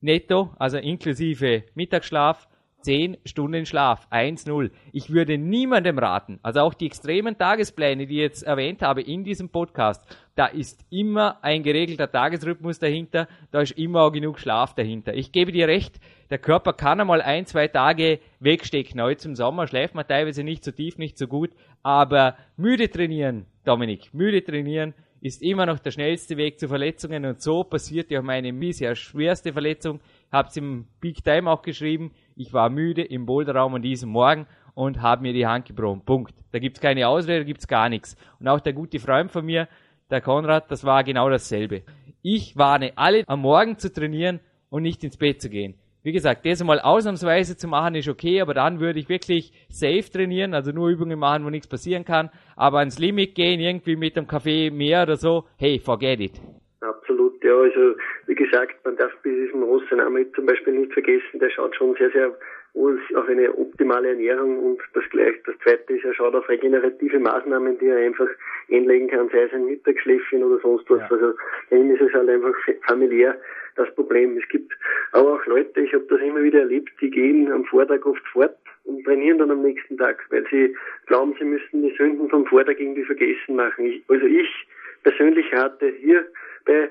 [0.00, 2.48] netto, also inklusive Mittagsschlaf,
[2.82, 4.70] 10 Stunden Schlaf, 1-0.
[4.92, 9.24] Ich würde niemandem raten, also auch die extremen Tagespläne, die ich jetzt erwähnt habe in
[9.24, 10.04] diesem Podcast,
[10.36, 15.14] da ist immer ein geregelter Tagesrhythmus dahinter, da ist immer auch genug Schlaf dahinter.
[15.14, 15.98] Ich gebe dir recht,
[16.30, 19.02] der Körper kann einmal ein, zwei Tage wegstecken.
[19.02, 21.50] Heute zum Sommer schläft man teilweise nicht so tief, nicht so gut,
[21.82, 27.42] aber müde trainieren, Dominik, müde trainieren ist immer noch der schnellste Weg zu Verletzungen und
[27.42, 30.00] so passiert ja meine bisher schwerste Verletzung.
[30.30, 32.12] Hab's im Big Time auch geschrieben.
[32.40, 34.46] Ich war müde im Boulderraum an diesem Morgen
[34.76, 36.02] und habe mir die Hand gebrochen.
[36.04, 36.34] Punkt.
[36.52, 38.16] Da gibt's keine Ausrede, da gibt's gar nichts.
[38.38, 39.66] Und auch der gute Freund von mir,
[40.08, 41.82] der Konrad, das war genau dasselbe.
[42.22, 44.38] Ich warne alle am Morgen zu trainieren
[44.70, 45.74] und nicht ins Bett zu gehen.
[46.04, 50.08] Wie gesagt, das mal ausnahmsweise zu machen ist okay, aber dann würde ich wirklich safe
[50.08, 52.30] trainieren, also nur Übungen machen, wo nichts passieren kann.
[52.54, 56.40] Aber ans Limit gehen, irgendwie mit einem Kaffee mehr oder so, hey, forget it.
[56.82, 57.98] Absolut, ja, also
[58.28, 62.10] wie gesagt, man darf bei diesem Rossanamen zum Beispiel nicht vergessen, der schaut schon sehr,
[62.10, 62.36] sehr
[62.74, 67.78] auf eine optimale Ernährung und das gleich, das zweite ist, er schaut auf regenerative Maßnahmen,
[67.78, 68.28] die er einfach
[68.70, 71.00] einlegen kann, sei es ein Mittagsschläfchen oder sonst was.
[71.00, 71.08] Ja.
[71.10, 71.34] Also
[71.70, 72.54] bei ihm ist es halt einfach
[72.86, 73.36] familiär
[73.76, 74.36] das Problem.
[74.36, 74.72] Es gibt
[75.12, 78.56] aber auch Leute, ich habe das immer wieder erlebt, die gehen am Vortag oft fort
[78.84, 82.78] und trainieren dann am nächsten Tag, weil sie glauben, sie müssten die Sünden vom Vortag
[82.78, 83.86] irgendwie vergessen machen.
[83.86, 84.68] Ich, also ich
[85.02, 86.26] persönlich rate hier
[86.66, 86.90] bei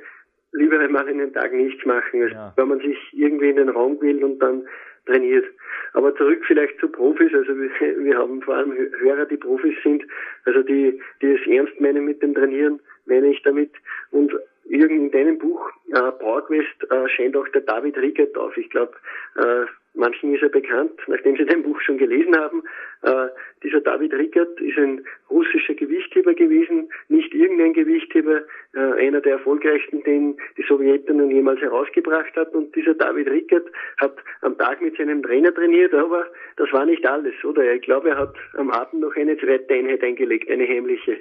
[0.58, 2.54] lieber einmal in den Tag nichts machen, als ja.
[2.56, 4.68] wenn man sich irgendwie in den Raum will und dann
[5.06, 5.46] trainiert.
[5.94, 7.70] Aber zurück vielleicht zu Profis, also wir,
[8.04, 10.04] wir haben vor allem Hörer, die Profis sind,
[10.46, 13.72] also die, die es ernst meinen mit dem Trainieren, meine ich damit.
[14.12, 14.34] Und
[14.70, 18.56] Jürgen, in deinem Buch äh, PowerQuest äh, scheint auch der David Rickert auf.
[18.58, 18.94] Ich glaube,
[19.38, 22.64] äh, manchen ist er bekannt, nachdem sie dein Buch schon gelesen haben.
[23.02, 23.28] Äh,
[23.64, 30.04] dieser David Rickert ist ein russischer Gewichtheber gewesen, nicht irgendein Gewichtheber, äh, einer der erfolgreichsten,
[30.04, 32.54] den die Sowjetunion jemals herausgebracht hat.
[32.54, 36.28] Und dieser David Rickert hat am Tag mit seinem Trainer trainiert, aber
[36.58, 37.74] das war nicht alles, oder?
[37.74, 41.20] Ich glaube, er hat am Abend noch eine zweite Einheit eingelegt, eine heimliche.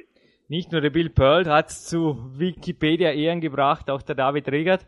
[0.48, 4.86] Nicht nur der Bill Pearl hat es zu Wikipedia Ehren gebracht, auch der David Regert.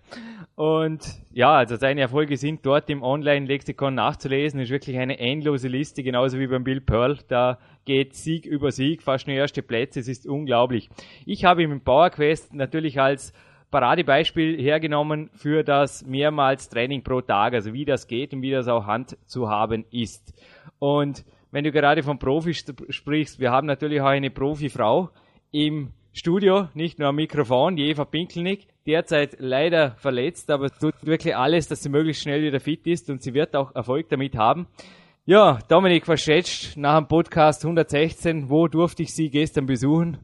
[0.54, 1.00] Und
[1.32, 4.60] ja, also seine Erfolge sind dort im Online-Lexikon nachzulesen.
[4.60, 7.18] Ist wirklich eine endlose Liste, genauso wie beim Bill Pearl.
[7.26, 9.98] Da geht Sieg über Sieg, fast nur erste Plätze.
[9.98, 10.90] Es ist unglaublich.
[11.26, 13.32] Ich habe ihn im Power Quest natürlich als
[13.72, 18.68] Paradebeispiel hergenommen für das mehrmals Training pro Tag, also wie das geht und wie das
[18.68, 20.32] auch Hand zu haben ist.
[20.78, 25.10] Und wenn du gerade von Profis sprichst, wir haben natürlich auch eine Profifrau,
[25.52, 31.36] im Studio, nicht nur am Mikrofon, die Eva Pinkelnick, derzeit leider verletzt, aber tut wirklich
[31.36, 34.66] alles, dass sie möglichst schnell wieder fit ist und sie wird auch Erfolg damit haben.
[35.26, 40.16] Ja, Dominik, was schätzt nach dem Podcast 116, wo durfte ich Sie gestern besuchen?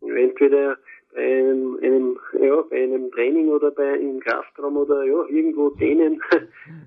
[0.00, 0.76] Entweder
[1.16, 6.20] einem, einem, ja, bei einem Training oder bei einem Kraftraum oder ja, irgendwo denen.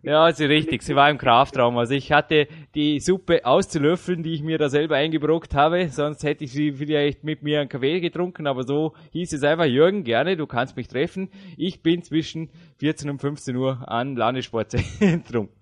[0.03, 1.77] Ja, sie richtig, sie war im Kraftraum.
[1.77, 6.43] Also ich hatte die Suppe auszulöffeln, die ich mir da selber eingebrockt habe, sonst hätte
[6.43, 10.37] ich sie vielleicht mit mir einen Kaffee getrunken, aber so hieß es einfach, Jürgen, gerne,
[10.37, 11.29] du kannst mich treffen.
[11.57, 15.49] Ich bin zwischen 14 und 15 Uhr am Landessportzentrum.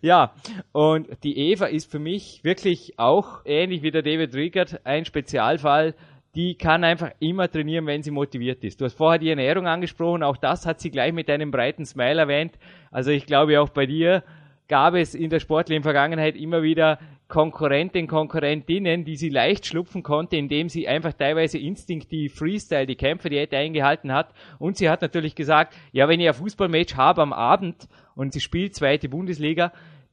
[0.00, 0.34] Ja,
[0.72, 5.94] und die Eva ist für mich wirklich auch ähnlich wie der David Rickert ein Spezialfall,
[6.34, 8.80] die kann einfach immer trainieren, wenn sie motiviert ist.
[8.80, 12.20] Du hast vorher die Ernährung angesprochen, auch das hat sie gleich mit einem breiten Smile
[12.20, 12.58] erwähnt.
[12.90, 14.22] Also ich glaube auch bei dir
[14.68, 20.36] gab es in der sportlichen Vergangenheit immer wieder Konkurrenten, Konkurrentinnen, die sie leicht schlupfen konnte,
[20.36, 24.34] indem sie einfach teilweise instinktiv Freestyle die Kämpfe, die hätte eingehalten hat.
[24.58, 28.40] Und sie hat natürlich gesagt, ja, wenn ich ein Fußballmatch habe am Abend und sie
[28.40, 29.72] spielt zweite Bundesliga,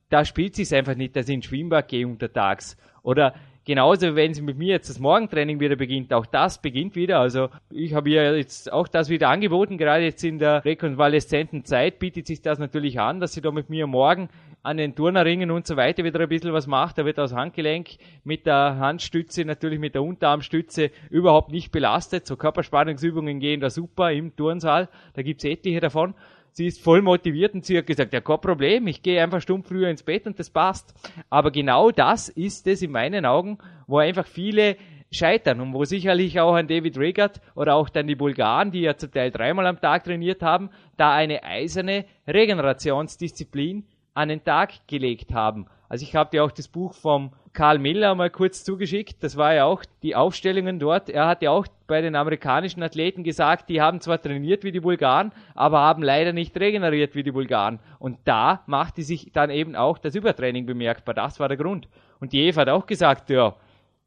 [0.10, 2.78] da spielt sie es einfach nicht, dass ich in Schwimmbad gehe untertags.
[3.04, 3.34] Oder
[3.70, 7.20] Genauso, wenn sie mit mir jetzt das Morgentraining wieder beginnt, auch das beginnt wieder.
[7.20, 9.78] Also ich habe ihr jetzt auch das wieder angeboten.
[9.78, 13.70] Gerade jetzt in der rekonvaleszenten Zeit bietet sich das natürlich an, dass sie da mit
[13.70, 14.30] mir morgen
[14.64, 16.98] an den Turnerringen und so weiter wieder ein bisschen was macht.
[16.98, 17.90] Da wird das Handgelenk
[18.24, 22.26] mit der Handstütze, natürlich mit der Unterarmstütze überhaupt nicht belastet.
[22.26, 24.90] So Körperspannungsübungen gehen da super im Turnsaal.
[25.14, 26.16] Da gibt's etliche davon
[26.52, 29.68] sie ist voll motiviert und sie hat gesagt, ja, kein Problem, ich gehe einfach stumpf
[29.68, 30.94] früher ins Bett und das passt.
[31.30, 33.58] Aber genau das ist es in meinen Augen,
[33.88, 34.78] wo einfach viele
[35.12, 38.96] scheitern und wo sicherlich auch ein David Regard oder auch dann die Bulgaren, die ja
[38.96, 45.34] zum Teil dreimal am Tag trainiert haben, da eine eiserne Regenerationsdisziplin an den Tag gelegt
[45.34, 45.68] haben.
[45.88, 49.24] Also ich habe dir auch das Buch vom Karl Miller mal kurz zugeschickt.
[49.24, 51.10] Das war ja auch die Aufstellungen dort.
[51.10, 54.80] Er hat ja auch bei den amerikanischen Athleten gesagt, die haben zwar trainiert wie die
[54.80, 57.80] Bulgaren, aber haben leider nicht regeneriert wie die Bulgaren.
[57.98, 61.16] Und da machte sich dann eben auch das Übertraining bemerkbar.
[61.16, 61.88] Das war der Grund.
[62.20, 63.56] Und die Eva hat auch gesagt, ja,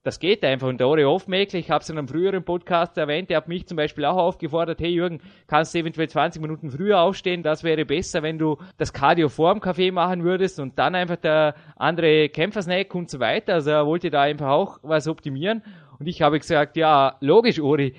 [0.02, 0.68] das geht einfach.
[0.68, 3.66] Und der Ori Hofmeckler, ich habe es in einem früheren Podcast erwähnt, der hat mich
[3.66, 7.42] zum Beispiel auch aufgefordert, hey Jürgen, kannst du eventuell 20 Minuten früher aufstehen?
[7.42, 11.54] Das wäre besser, wenn du das Cardio vorm Kaffee machen würdest und dann einfach der
[11.76, 13.54] andere Kämpfersnack und so weiter.
[13.54, 15.62] Also er wollte da einfach auch was optimieren.
[15.98, 17.94] Und ich habe gesagt, ja, logisch, Ori,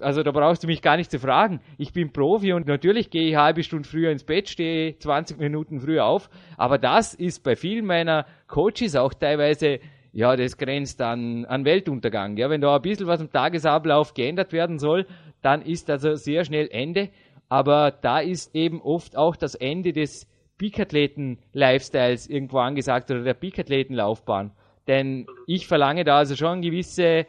[0.00, 1.60] also da brauchst du mich gar nicht zu fragen.
[1.78, 5.80] Ich bin Profi und natürlich gehe ich halbe Stunde früher ins Bett, stehe 20 Minuten
[5.80, 6.30] früher auf.
[6.56, 9.80] Aber das ist bei vielen meiner Coaches auch teilweise
[10.12, 12.36] ja, das grenzt an, an Weltuntergang.
[12.36, 15.06] Ja, wenn da ein bisschen was im Tagesablauf geändert werden soll,
[15.42, 17.10] dann ist also sehr schnell Ende.
[17.48, 20.26] Aber da ist eben oft auch das Ende des
[20.58, 24.52] Peakathleten-Lifestyles irgendwo angesagt oder der Peakathleten-Laufbahn.
[24.86, 27.26] Denn ich verlange da also schon gewisse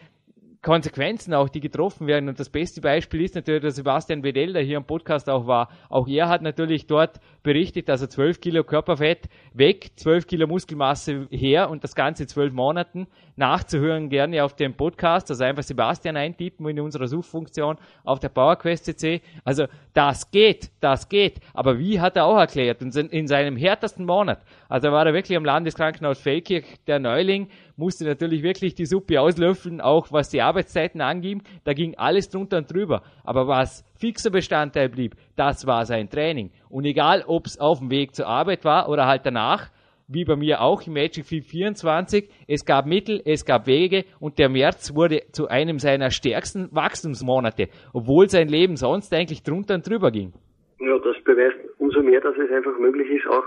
[0.62, 2.28] Konsequenzen auch, die getroffen werden.
[2.28, 5.70] Und das beste Beispiel ist natürlich der Sebastian Wedell, der hier im Podcast auch war.
[5.90, 11.72] Auch er hat natürlich dort berichtet, er 12 Kilo Körperfett weg, 12 Kilo Muskelmasse her
[11.72, 13.08] und das Ganze zwölf Monaten.
[13.38, 18.86] Nachzuhören gerne auf dem Podcast, also einfach Sebastian eintippen in unserer Suchfunktion auf der PowerQuest
[18.86, 19.22] CC.
[19.44, 21.40] Also das geht, das geht.
[21.56, 22.84] Aber wie hat er auch erklärt?
[22.84, 27.48] in seinem härtesten Monat, also war er wirklich am Landeskrankenhaus Feldkirch, der Neuling,
[27.80, 31.42] musste natürlich wirklich die Suppe auslöffeln, auch was die Arbeitszeiten anging.
[31.64, 33.02] Da ging alles drunter und drüber.
[33.24, 36.52] Aber was fixer Bestandteil blieb, das war sein Training.
[36.70, 39.70] Und egal, ob es auf dem Weg zur Arbeit war oder halt danach,
[40.08, 44.40] wie bei mir auch im Magic Field 24, es gab Mittel, es gab Wege und
[44.40, 49.88] der März wurde zu einem seiner stärksten Wachstumsmonate, obwohl sein Leben sonst eigentlich drunter und
[49.88, 50.34] drüber ging.
[50.80, 53.46] Ja, das beweist umso mehr, dass es einfach möglich ist, auch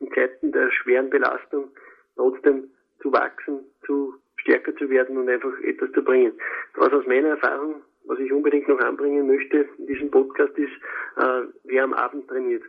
[0.00, 1.64] in Zeiten der schweren Belastung
[2.16, 2.64] trotzdem
[3.02, 6.32] zu wachsen, zu stärker zu werden und einfach etwas zu bringen.
[6.76, 10.72] Was aus meiner Erfahrung, was ich unbedingt noch anbringen möchte in diesem Podcast ist,
[11.16, 12.62] äh, wer am Abend trainiert.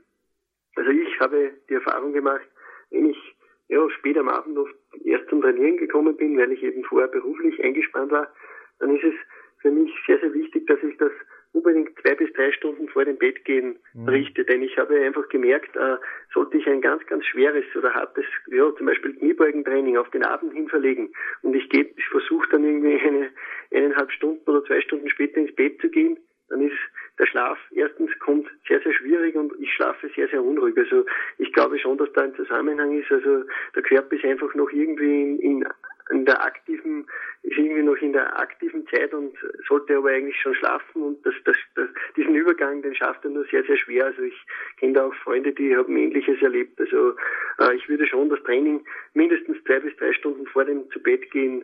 [0.79, 2.47] Also ich habe die Erfahrung gemacht,
[2.89, 3.35] wenn ich
[3.67, 7.61] ja, spät am Abend oft erst zum Trainieren gekommen bin, weil ich eben vorher beruflich
[7.61, 8.31] eingespannt war,
[8.79, 9.13] dann ist es
[9.61, 11.11] für mich sehr, sehr wichtig, dass ich das
[11.51, 14.07] unbedingt zwei bis drei Stunden vor dem Bett gehen mhm.
[14.07, 14.45] richte.
[14.45, 15.97] Denn ich habe einfach gemerkt, äh,
[16.33, 20.53] sollte ich ein ganz, ganz schweres oder hartes, ja, zum Beispiel Kniebeugentraining auf den Abend
[20.53, 21.11] hin verlegen
[21.41, 23.31] und ich gehe, ich versuche dann irgendwie eine,
[23.73, 26.17] eineinhalb Stunden oder zwei Stunden später ins Bett zu gehen,
[26.49, 26.77] dann ist
[27.17, 30.77] der Schlaf erstens kommt sehr, sehr schwierig und ich schlafe sehr, sehr unruhig.
[30.77, 31.05] Also
[31.37, 33.11] ich glaube schon, dass da ein Zusammenhang ist.
[33.11, 33.43] Also
[33.75, 35.67] der Körper ist einfach noch irgendwie in, in
[36.09, 37.05] in der aktiven,
[37.43, 41.35] ist irgendwie noch in der aktiven Zeit und sollte aber eigentlich schon schlafen und das,
[41.45, 44.05] das, das, diesen Übergang, den schafft er nur sehr, sehr schwer.
[44.05, 44.45] Also ich
[44.77, 46.79] kenne da auch Freunde, die haben Ähnliches erlebt.
[46.79, 47.15] Also
[47.59, 48.83] äh, ich würde schon das Training
[49.13, 51.63] mindestens zwei bis drei Stunden vor dem zu Bett gehen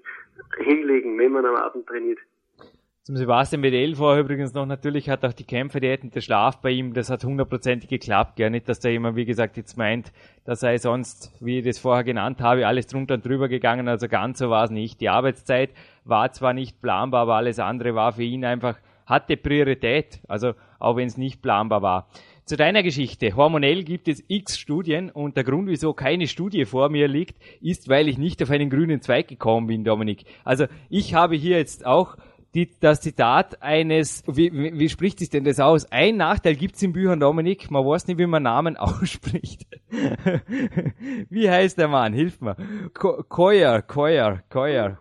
[0.58, 2.20] hinlegen, wenn man am Abend trainiert.
[3.06, 6.72] Zum Sebastian Wedell vorher übrigens noch, natürlich hat auch die Kämpferdiät und der Schlaf bei
[6.72, 8.36] ihm, das hat hundertprozentig geklappt.
[8.36, 8.50] Gell?
[8.50, 10.12] Nicht, dass der immer, wie gesagt, jetzt meint,
[10.44, 13.88] dass er sonst, wie ich das vorher genannt habe, alles drunter und drüber gegangen.
[13.88, 15.02] Also ganz so war es nicht.
[15.02, 15.70] Die Arbeitszeit
[16.04, 20.20] war zwar nicht planbar, aber alles andere war für ihn einfach, hatte Priorität.
[20.28, 22.08] Also auch wenn es nicht planbar war.
[22.46, 23.36] Zu deiner Geschichte.
[23.36, 27.88] Hormonell gibt es x Studien und der Grund, wieso keine Studie vor mir liegt, ist,
[27.88, 30.26] weil ich nicht auf einen grünen Zweig gekommen bin, Dominik.
[30.44, 32.18] Also ich habe hier jetzt auch
[32.56, 35.92] die, das Zitat eines, wie, wie, wie spricht sich denn das aus?
[35.92, 39.68] Ein Nachteil gibt's in Büchern, Dominik, man weiß nicht, wie man Namen ausspricht.
[41.30, 42.14] wie heißt der Mann?
[42.14, 42.56] Hilf mir.
[42.94, 44.98] Koyer, Koyer, Koyer.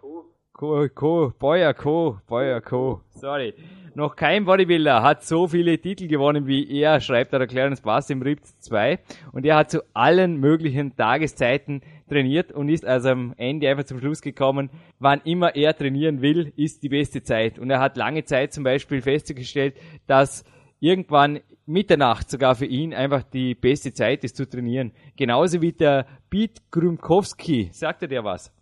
[0.57, 3.01] Ko, Ko, Boyer, Ko, Boyer, Ko.
[3.11, 3.55] Sorry.
[3.97, 8.23] Noch kein Bodybuilder hat so viele Titel gewonnen wie er, schreibt der Clarence Bass im
[8.23, 9.01] RIP 2.
[9.33, 13.99] Und er hat zu allen möglichen Tageszeiten trainiert und ist also am Ende einfach zum
[13.99, 17.59] Schluss gekommen, wann immer er trainieren will, ist die beste Zeit.
[17.59, 19.75] Und er hat lange Zeit zum Beispiel festgestellt,
[20.07, 20.45] dass
[20.79, 24.93] irgendwann Mitternacht sogar für ihn einfach die beste Zeit ist zu trainieren.
[25.17, 27.71] Genauso wie der Piet Grumkowski.
[27.73, 28.53] Sagt er dir was?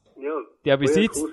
[0.65, 1.25] Der besitzt.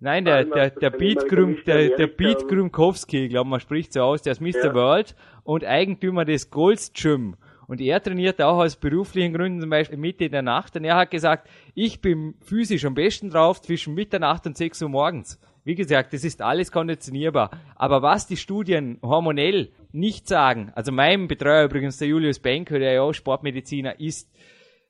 [0.00, 4.02] Nein, der, der, der Beat Grum, der, der Beat Grumkowski, ich glaube, man spricht so
[4.02, 4.66] aus, der ist Mr.
[4.66, 4.74] Ja.
[4.74, 7.36] World und Eigentümer des Golds Gym.
[7.66, 10.74] Und er trainiert auch aus beruflichen Gründen zum Beispiel Mitte der Nacht.
[10.76, 14.88] Und er hat gesagt, ich bin physisch am besten drauf zwischen Mitternacht und 6 Uhr
[14.88, 15.38] morgens.
[15.64, 17.50] Wie gesagt, das ist alles konditionierbar.
[17.74, 22.92] Aber was die Studien hormonell nicht sagen, also mein Betreuer übrigens, der Julius Benke, der
[22.94, 24.32] ja auch Sportmediziner ist,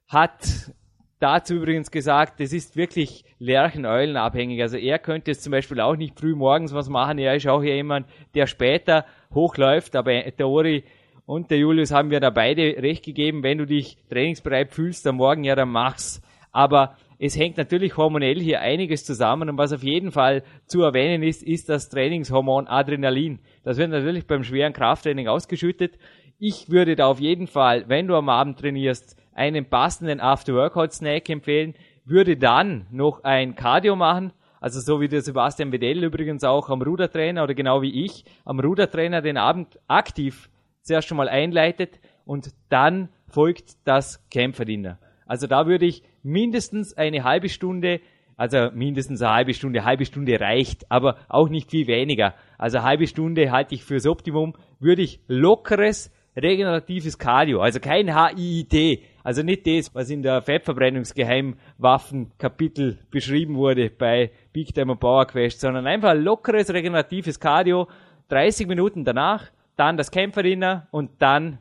[0.07, 0.73] hat
[1.21, 4.63] dazu übrigens gesagt, das ist wirklich lercheneulenabhängig.
[4.63, 7.19] Also er könnte es zum Beispiel auch nicht früh morgens was machen.
[7.19, 9.05] Er ist auch ja jemand, der später
[9.35, 9.97] hochläuft.
[9.97, 10.85] Aber der Ori
[11.27, 13.43] und der Julius haben wir da beide recht gegeben.
[13.43, 16.23] Wenn du dich trainingsbereit fühlst am Morgen, ja, dann mach's.
[16.53, 21.25] Aber es hängt natürlich hormonell hier einiges zusammen und was auf jeden Fall zu erwähnen
[21.25, 23.41] ist, ist das Trainingshormon Adrenalin.
[23.65, 25.99] Das wird natürlich beim schweren Krafttraining ausgeschüttet.
[26.39, 31.74] Ich würde da auf jeden Fall, wenn du am Abend trainierst, einen passenden After-Workout-Snack empfehlen,
[32.05, 36.83] würde dann noch ein Cardio machen, also so wie der Sebastian Wedell übrigens auch am
[36.83, 40.51] Rudertrainer oder genau wie ich am Rudertrainer den Abend aktiv
[40.83, 44.98] zuerst schon mal einleitet und dann folgt das Kämpferdiener.
[45.27, 48.01] Also da würde ich mindestens eine halbe Stunde,
[48.37, 52.35] also mindestens eine halbe Stunde, halbe Stunde reicht, aber auch nicht viel weniger.
[52.57, 59.03] Also halbe Stunde halte ich fürs Optimum, würde ich lockeres, regeneratives Cardio, also kein HIIT,
[59.29, 65.87] also nicht das, was in der Fettverbrennungsgeheimwaffen-Kapitel beschrieben wurde bei Big Time Power Quest, sondern
[65.87, 67.88] einfach ein lockeres, regeneratives Cardio,
[68.31, 71.59] 30 Minuten danach, dann das Kämpferdiener und dann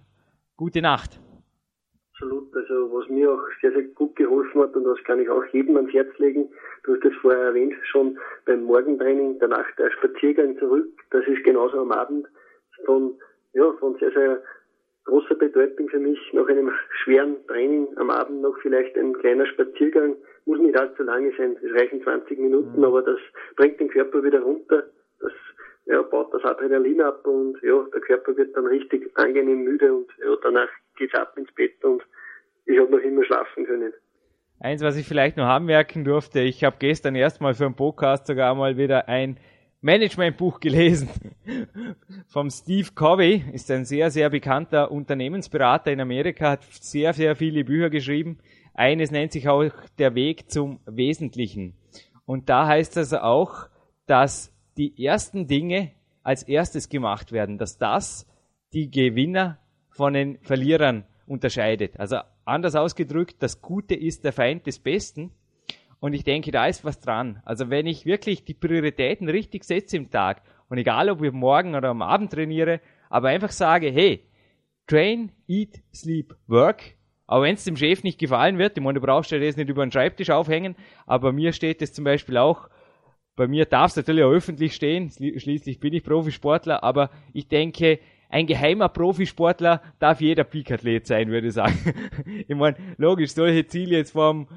[0.56, 1.20] gute Nacht.
[2.14, 5.44] Absolut, also was mir auch sehr, sehr gut geholfen hat und das kann ich auch
[5.52, 6.48] jedem ans Herz legen,
[6.86, 11.82] du hast es vorher erwähnt, schon beim Morgentraining, danach der Spaziergang zurück, das ist genauso
[11.82, 12.28] am Abend
[12.86, 13.20] von,
[13.52, 14.42] ja, von sehr, sehr
[15.08, 16.72] großer Bedeutung für mich, nach einem
[17.04, 20.16] schweren Training am Abend noch vielleicht ein kleiner Spaziergang,
[20.46, 22.84] muss nicht allzu lange sein, es reichen 20 Minuten, mhm.
[22.84, 23.20] aber das
[23.56, 24.84] bringt den Körper wieder runter,
[25.20, 25.32] das
[25.86, 30.08] ja, baut das Adrenalin ab und ja, der Körper wird dann richtig angenehm müde und
[30.20, 32.04] ja, danach geht's ab ins Bett und
[32.66, 33.94] ich habe noch immer schlafen können.
[34.60, 38.56] Eins, was ich vielleicht noch anmerken durfte, ich habe gestern erstmal für einen Podcast sogar
[38.56, 39.38] mal wieder ein
[39.82, 41.10] Managementbuch gelesen
[42.28, 47.64] vom Steve Covey, ist ein sehr, sehr bekannter Unternehmensberater in Amerika, hat sehr, sehr viele
[47.64, 48.40] Bücher geschrieben.
[48.74, 51.74] Eines nennt sich auch Der Weg zum Wesentlichen.
[52.26, 53.68] Und da heißt es auch,
[54.08, 55.92] dass die ersten Dinge
[56.24, 58.28] als erstes gemacht werden, dass das
[58.74, 59.60] die Gewinner
[59.90, 62.00] von den Verlierern unterscheidet.
[62.00, 65.32] Also anders ausgedrückt, das Gute ist der Feind des Besten.
[66.00, 67.42] Und ich denke, da ist was dran.
[67.44, 71.76] Also wenn ich wirklich die Prioritäten richtig setze im Tag und egal ob ich morgen
[71.76, 74.24] oder am Abend trainiere, aber einfach sage, hey,
[74.86, 76.96] train, eat, sleep, work.
[77.26, 79.70] Aber wenn es dem Chef nicht gefallen wird, ich meine, du brauchst ja das nicht
[79.70, 82.70] über den Schreibtisch aufhängen, aber mir steht es zum Beispiel auch
[83.38, 88.00] bei mir darf es natürlich auch öffentlich stehen, schließlich bin ich Profisportler, aber ich denke,
[88.30, 91.78] ein geheimer Profisportler darf jeder Peak-Athlet sein, würde ich sagen.
[92.48, 94.48] ich meine, logisch, solche Ziele jetzt vom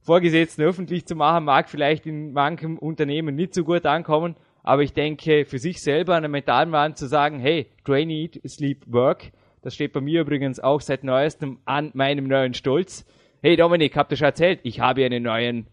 [0.00, 4.92] Vorgesetzten öffentlich zu machen, mag vielleicht in manchem Unternehmen nicht so gut ankommen, aber ich
[4.92, 9.32] denke, für sich selber an der mentalen Wand zu sagen, hey, train, eat, sleep, work,
[9.62, 13.04] das steht bei mir übrigens auch seit neuestem an meinem neuen Stolz.
[13.42, 14.60] Hey Dominik, habt ihr schon erzählt?
[14.62, 15.66] Ich habe einen neuen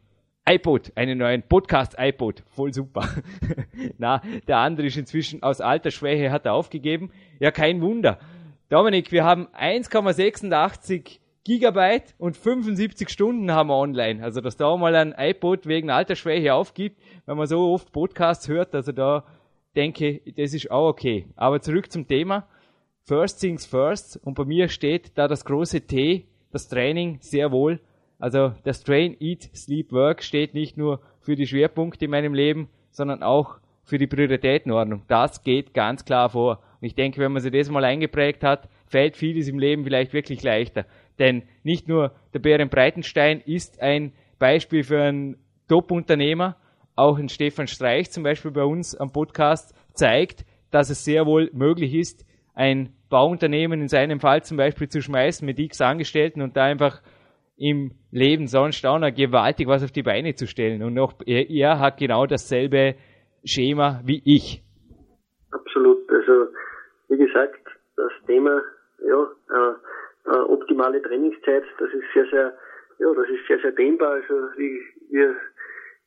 [0.47, 3.07] iPod, einen neuen Podcast-iPod, voll super.
[3.97, 7.11] Na, der andere ist inzwischen aus Altersschwäche, hat er aufgegeben.
[7.39, 8.19] Ja, kein Wunder.
[8.69, 14.21] Dominik, wir haben 1,86 Gigabyte und 75 Stunden haben wir online.
[14.21, 18.75] Also, dass da mal ein iPod wegen Altersschwäche aufgibt, wenn man so oft Podcasts hört,
[18.75, 19.23] also da
[19.75, 21.27] denke, das ist auch okay.
[21.37, 22.47] Aber zurück zum Thema.
[23.03, 24.19] First things first.
[24.23, 27.79] Und bei mir steht da das große T, das Training, sehr wohl
[28.19, 32.69] also das Train, Eat, Sleep, Work steht nicht nur für die Schwerpunkte in meinem Leben,
[32.91, 35.03] sondern auch für die Prioritätenordnung.
[35.07, 36.59] Das geht ganz klar vor.
[36.81, 40.13] Und ich denke, wenn man sich das mal eingeprägt hat, fällt vieles im Leben vielleicht
[40.13, 40.85] wirklich leichter.
[41.19, 46.57] Denn nicht nur der Bären Breitenstein ist ein Beispiel für einen Top-Unternehmer,
[46.95, 51.49] auch ein Stefan Streich zum Beispiel bei uns am Podcast zeigt, dass es sehr wohl
[51.53, 56.57] möglich ist, ein Bauunternehmen in seinem Fall zum Beispiel zu schmeißen mit x Angestellten und
[56.57, 57.01] da einfach
[57.57, 60.83] im Leben sonst auch noch gewaltig was auf die Beine zu stellen.
[60.83, 62.95] Und noch, er, er hat genau dasselbe
[63.43, 64.61] Schema wie ich.
[65.51, 66.09] Absolut.
[66.09, 66.47] Also,
[67.09, 68.61] wie gesagt, das Thema,
[68.99, 69.73] ja, äh,
[70.25, 72.57] äh, optimale Trainingszeit, das ist sehr, sehr,
[72.99, 74.13] ja, das ist sehr, sehr dehnbar.
[74.13, 75.35] Also, wie wir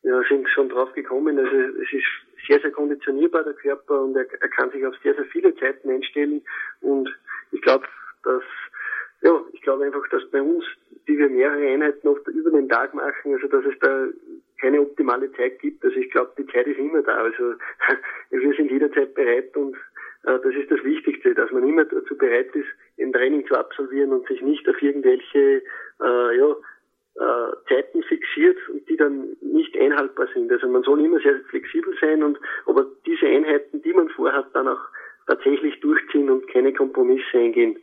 [0.02, 1.38] ja, sind schon drauf gekommen.
[1.38, 5.14] Also, es ist sehr, sehr konditionierbar, der Körper, und er, er kann sich auf sehr,
[5.14, 6.42] sehr viele Zeiten einstellen.
[6.80, 7.08] Und
[7.52, 7.86] ich glaube,
[8.24, 8.42] dass,
[9.22, 10.64] ja, ich glaube einfach, dass bei uns
[11.08, 14.08] die wir mehrere Einheiten oft über den Tag machen, also dass es da
[14.60, 15.82] keine optimale Zeit gibt.
[15.84, 17.16] Also ich glaube, die Zeit ist immer da.
[17.16, 17.54] Also
[18.30, 19.76] wir sind jederzeit bereit und
[20.24, 22.68] das ist das Wichtigste, dass man immer dazu bereit ist,
[23.00, 25.62] ein Training zu absolvieren und sich nicht auf irgendwelche
[26.02, 26.56] äh, ja,
[27.14, 30.50] äh, Zeiten fixiert und die dann nicht einhaltbar sind.
[30.52, 34.68] Also man soll immer sehr flexibel sein und aber diese Einheiten, die man vorhat, dann
[34.68, 34.80] auch
[35.26, 37.78] tatsächlich durchziehen und keine Kompromisse eingehen.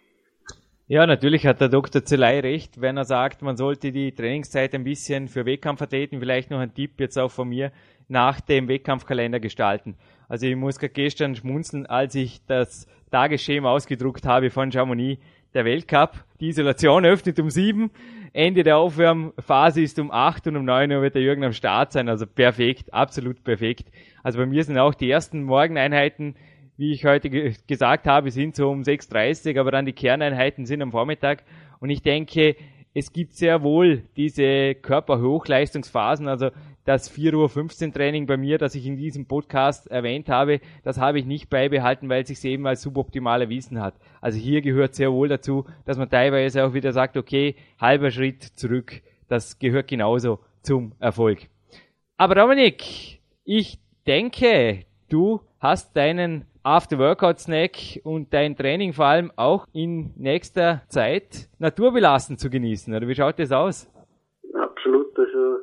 [0.88, 2.06] Ja, natürlich hat der Dr.
[2.06, 6.60] Zelei recht, wenn er sagt, man sollte die Trainingszeit ein bisschen für Wettkampfathleten, vielleicht noch
[6.60, 7.72] ein Tipp jetzt auch von mir,
[8.08, 9.96] nach dem Wettkampfkalender gestalten.
[10.30, 15.20] Also ich muss gestern schmunzeln, als ich das Tagesschema ausgedruckt habe von Chamonix,
[15.56, 16.24] der Weltcup.
[16.40, 17.90] Die Isolation öffnet um sieben.
[18.34, 21.94] Ende der Aufwärmphase ist um acht und um neun Uhr wird der Jürgen am Start
[21.94, 22.10] sein.
[22.10, 23.88] Also perfekt, absolut perfekt.
[24.22, 26.36] Also bei mir sind auch die ersten Morgeneinheiten,
[26.78, 30.82] wie ich heute ge gesagt habe, sind so um 6.30 aber dann die Kerneinheiten sind
[30.82, 31.44] am Vormittag.
[31.80, 32.56] Und ich denke,
[32.94, 36.50] es gibt sehr wohl diese Körperhochleistungsphasen, also
[36.86, 41.20] das 4.15 Uhr Training bei mir, das ich in diesem Podcast erwähnt habe, das habe
[41.20, 43.96] ich nicht beibehalten, weil es sich eben als suboptimal erwiesen hat.
[44.22, 48.44] Also hier gehört sehr wohl dazu, dass man teilweise auch wieder sagt, okay, halber Schritt
[48.44, 51.48] zurück, das gehört genauso zum Erfolg.
[52.18, 60.14] Aber Dominik, ich denke, du hast deinen After-Workout-Snack und dein Training vor allem auch in
[60.18, 62.92] nächster Zeit naturbelassen zu genießen.
[62.94, 63.88] Oder wie schaut das aus?
[64.56, 65.18] Absolut.
[65.18, 65.60] Also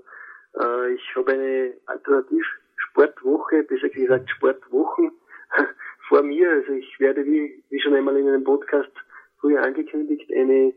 [0.60, 5.10] äh, ich habe eine Alternativ-Sportwoche, besser gesagt Sportwochen
[6.08, 6.48] vor mir.
[6.50, 8.92] Also ich werde, wie, wie schon einmal in einem Podcast
[9.40, 10.72] früher angekündigt, eine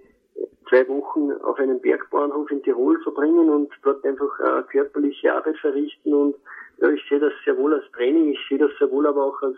[0.70, 6.14] zwei Wochen auf einem Bergbauernhof in Tirol verbringen und dort einfach äh, körperliche Arbeit verrichten
[6.14, 6.36] und
[6.82, 9.42] ja, ich sehe das sehr wohl als Training, ich sehe das sehr wohl aber auch
[9.42, 9.58] als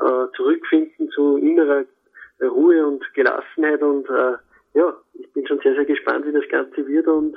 [0.00, 1.84] äh, zurückfinden zu innerer
[2.42, 4.36] Ruhe und Gelassenheit und äh,
[4.74, 7.36] ja, ich bin schon sehr, sehr gespannt, wie das Ganze wird und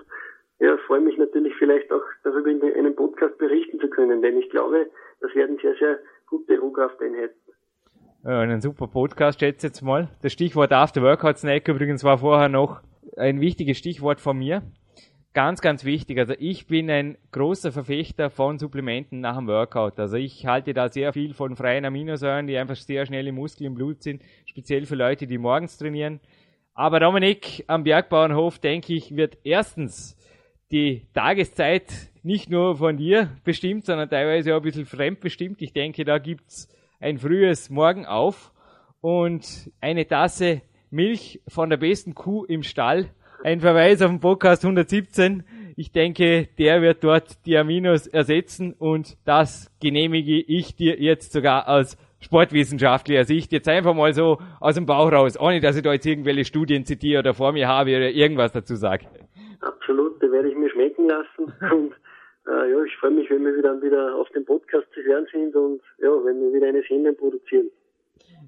[0.60, 4.50] ja, freue mich natürlich vielleicht auch darüber in einem Podcast berichten zu können, denn ich
[4.50, 4.88] glaube,
[5.20, 7.36] das werden sehr, sehr gute Ruhkrafteinheiten.
[8.24, 10.08] Ja, einen super Podcast, schätze jetzt mal.
[10.22, 12.82] Das Stichwort After Workout Snack übrigens war vorher noch
[13.18, 14.62] ein wichtiges Stichwort von mir
[15.34, 16.20] ganz, ganz wichtig.
[16.20, 20.00] Also ich bin ein großer Verfechter von Supplementen nach dem Workout.
[20.00, 23.66] Also ich halte da sehr viel von freien Aminosäuren, die einfach sehr schnell im Muskel,
[23.66, 26.20] im Blut sind, speziell für Leute, die morgens trainieren.
[26.76, 30.18] Aber Dominik, am Bergbauernhof, denke ich, wird erstens
[30.72, 31.92] die Tageszeit
[32.24, 35.62] nicht nur von dir bestimmt, sondern teilweise auch ein bisschen fremdbestimmt.
[35.62, 36.68] Ich denke, da gibt's
[37.00, 38.52] ein frühes Morgen auf
[39.02, 43.10] und eine Tasse Milch von der besten Kuh im Stall
[43.44, 45.44] ein Verweis auf den Podcast 117.
[45.76, 51.68] Ich denke, der wird dort die Aminos ersetzen und das genehmige ich dir jetzt sogar
[51.68, 53.52] aus sportwissenschaftlicher Sicht.
[53.52, 56.86] Jetzt einfach mal so aus dem Bauch raus, ohne dass ich da jetzt irgendwelche Studien
[56.86, 59.08] zitiere oder vor mir habe oder irgendwas dazu sage.
[59.60, 61.94] Absolut, da werde ich mir schmecken lassen und
[62.48, 65.54] äh, ja, ich freue mich, wenn wir dann wieder auf dem Podcast zu hören sind
[65.56, 67.70] und ja, wenn wir wieder eine Sendung produzieren.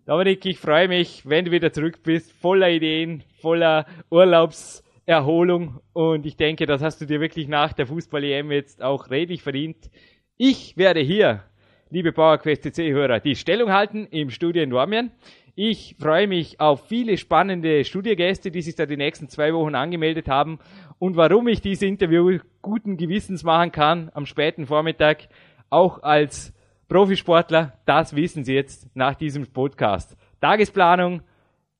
[0.06, 6.26] Dominik, ich freue mich, wenn du wieder zurück bist, voller Ideen, voller Urlaubs Erholung und
[6.26, 9.91] ich denke, das hast du dir wirklich nach der Fußball-EM jetzt auch redlich verdient.
[10.38, 11.43] Ich werde hier,
[11.91, 15.12] liebe PowerQuest CC-Hörer, die Stellung halten im Studio in Dormien.
[15.53, 20.28] Ich freue mich auf viele spannende Studiogäste, die sich da die nächsten zwei Wochen angemeldet
[20.28, 20.60] haben.
[20.99, 25.30] Und warum ich dieses Interview guten Gewissens machen kann am späten Vormittag,
[25.70, 26.53] auch als
[26.89, 30.18] Profisportler, das wissen Sie jetzt nach diesem Podcast.
[30.41, 31.22] Tagesplanung,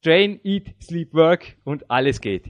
[0.03, 2.49] Train, Eat, Sleep, Work und alles geht.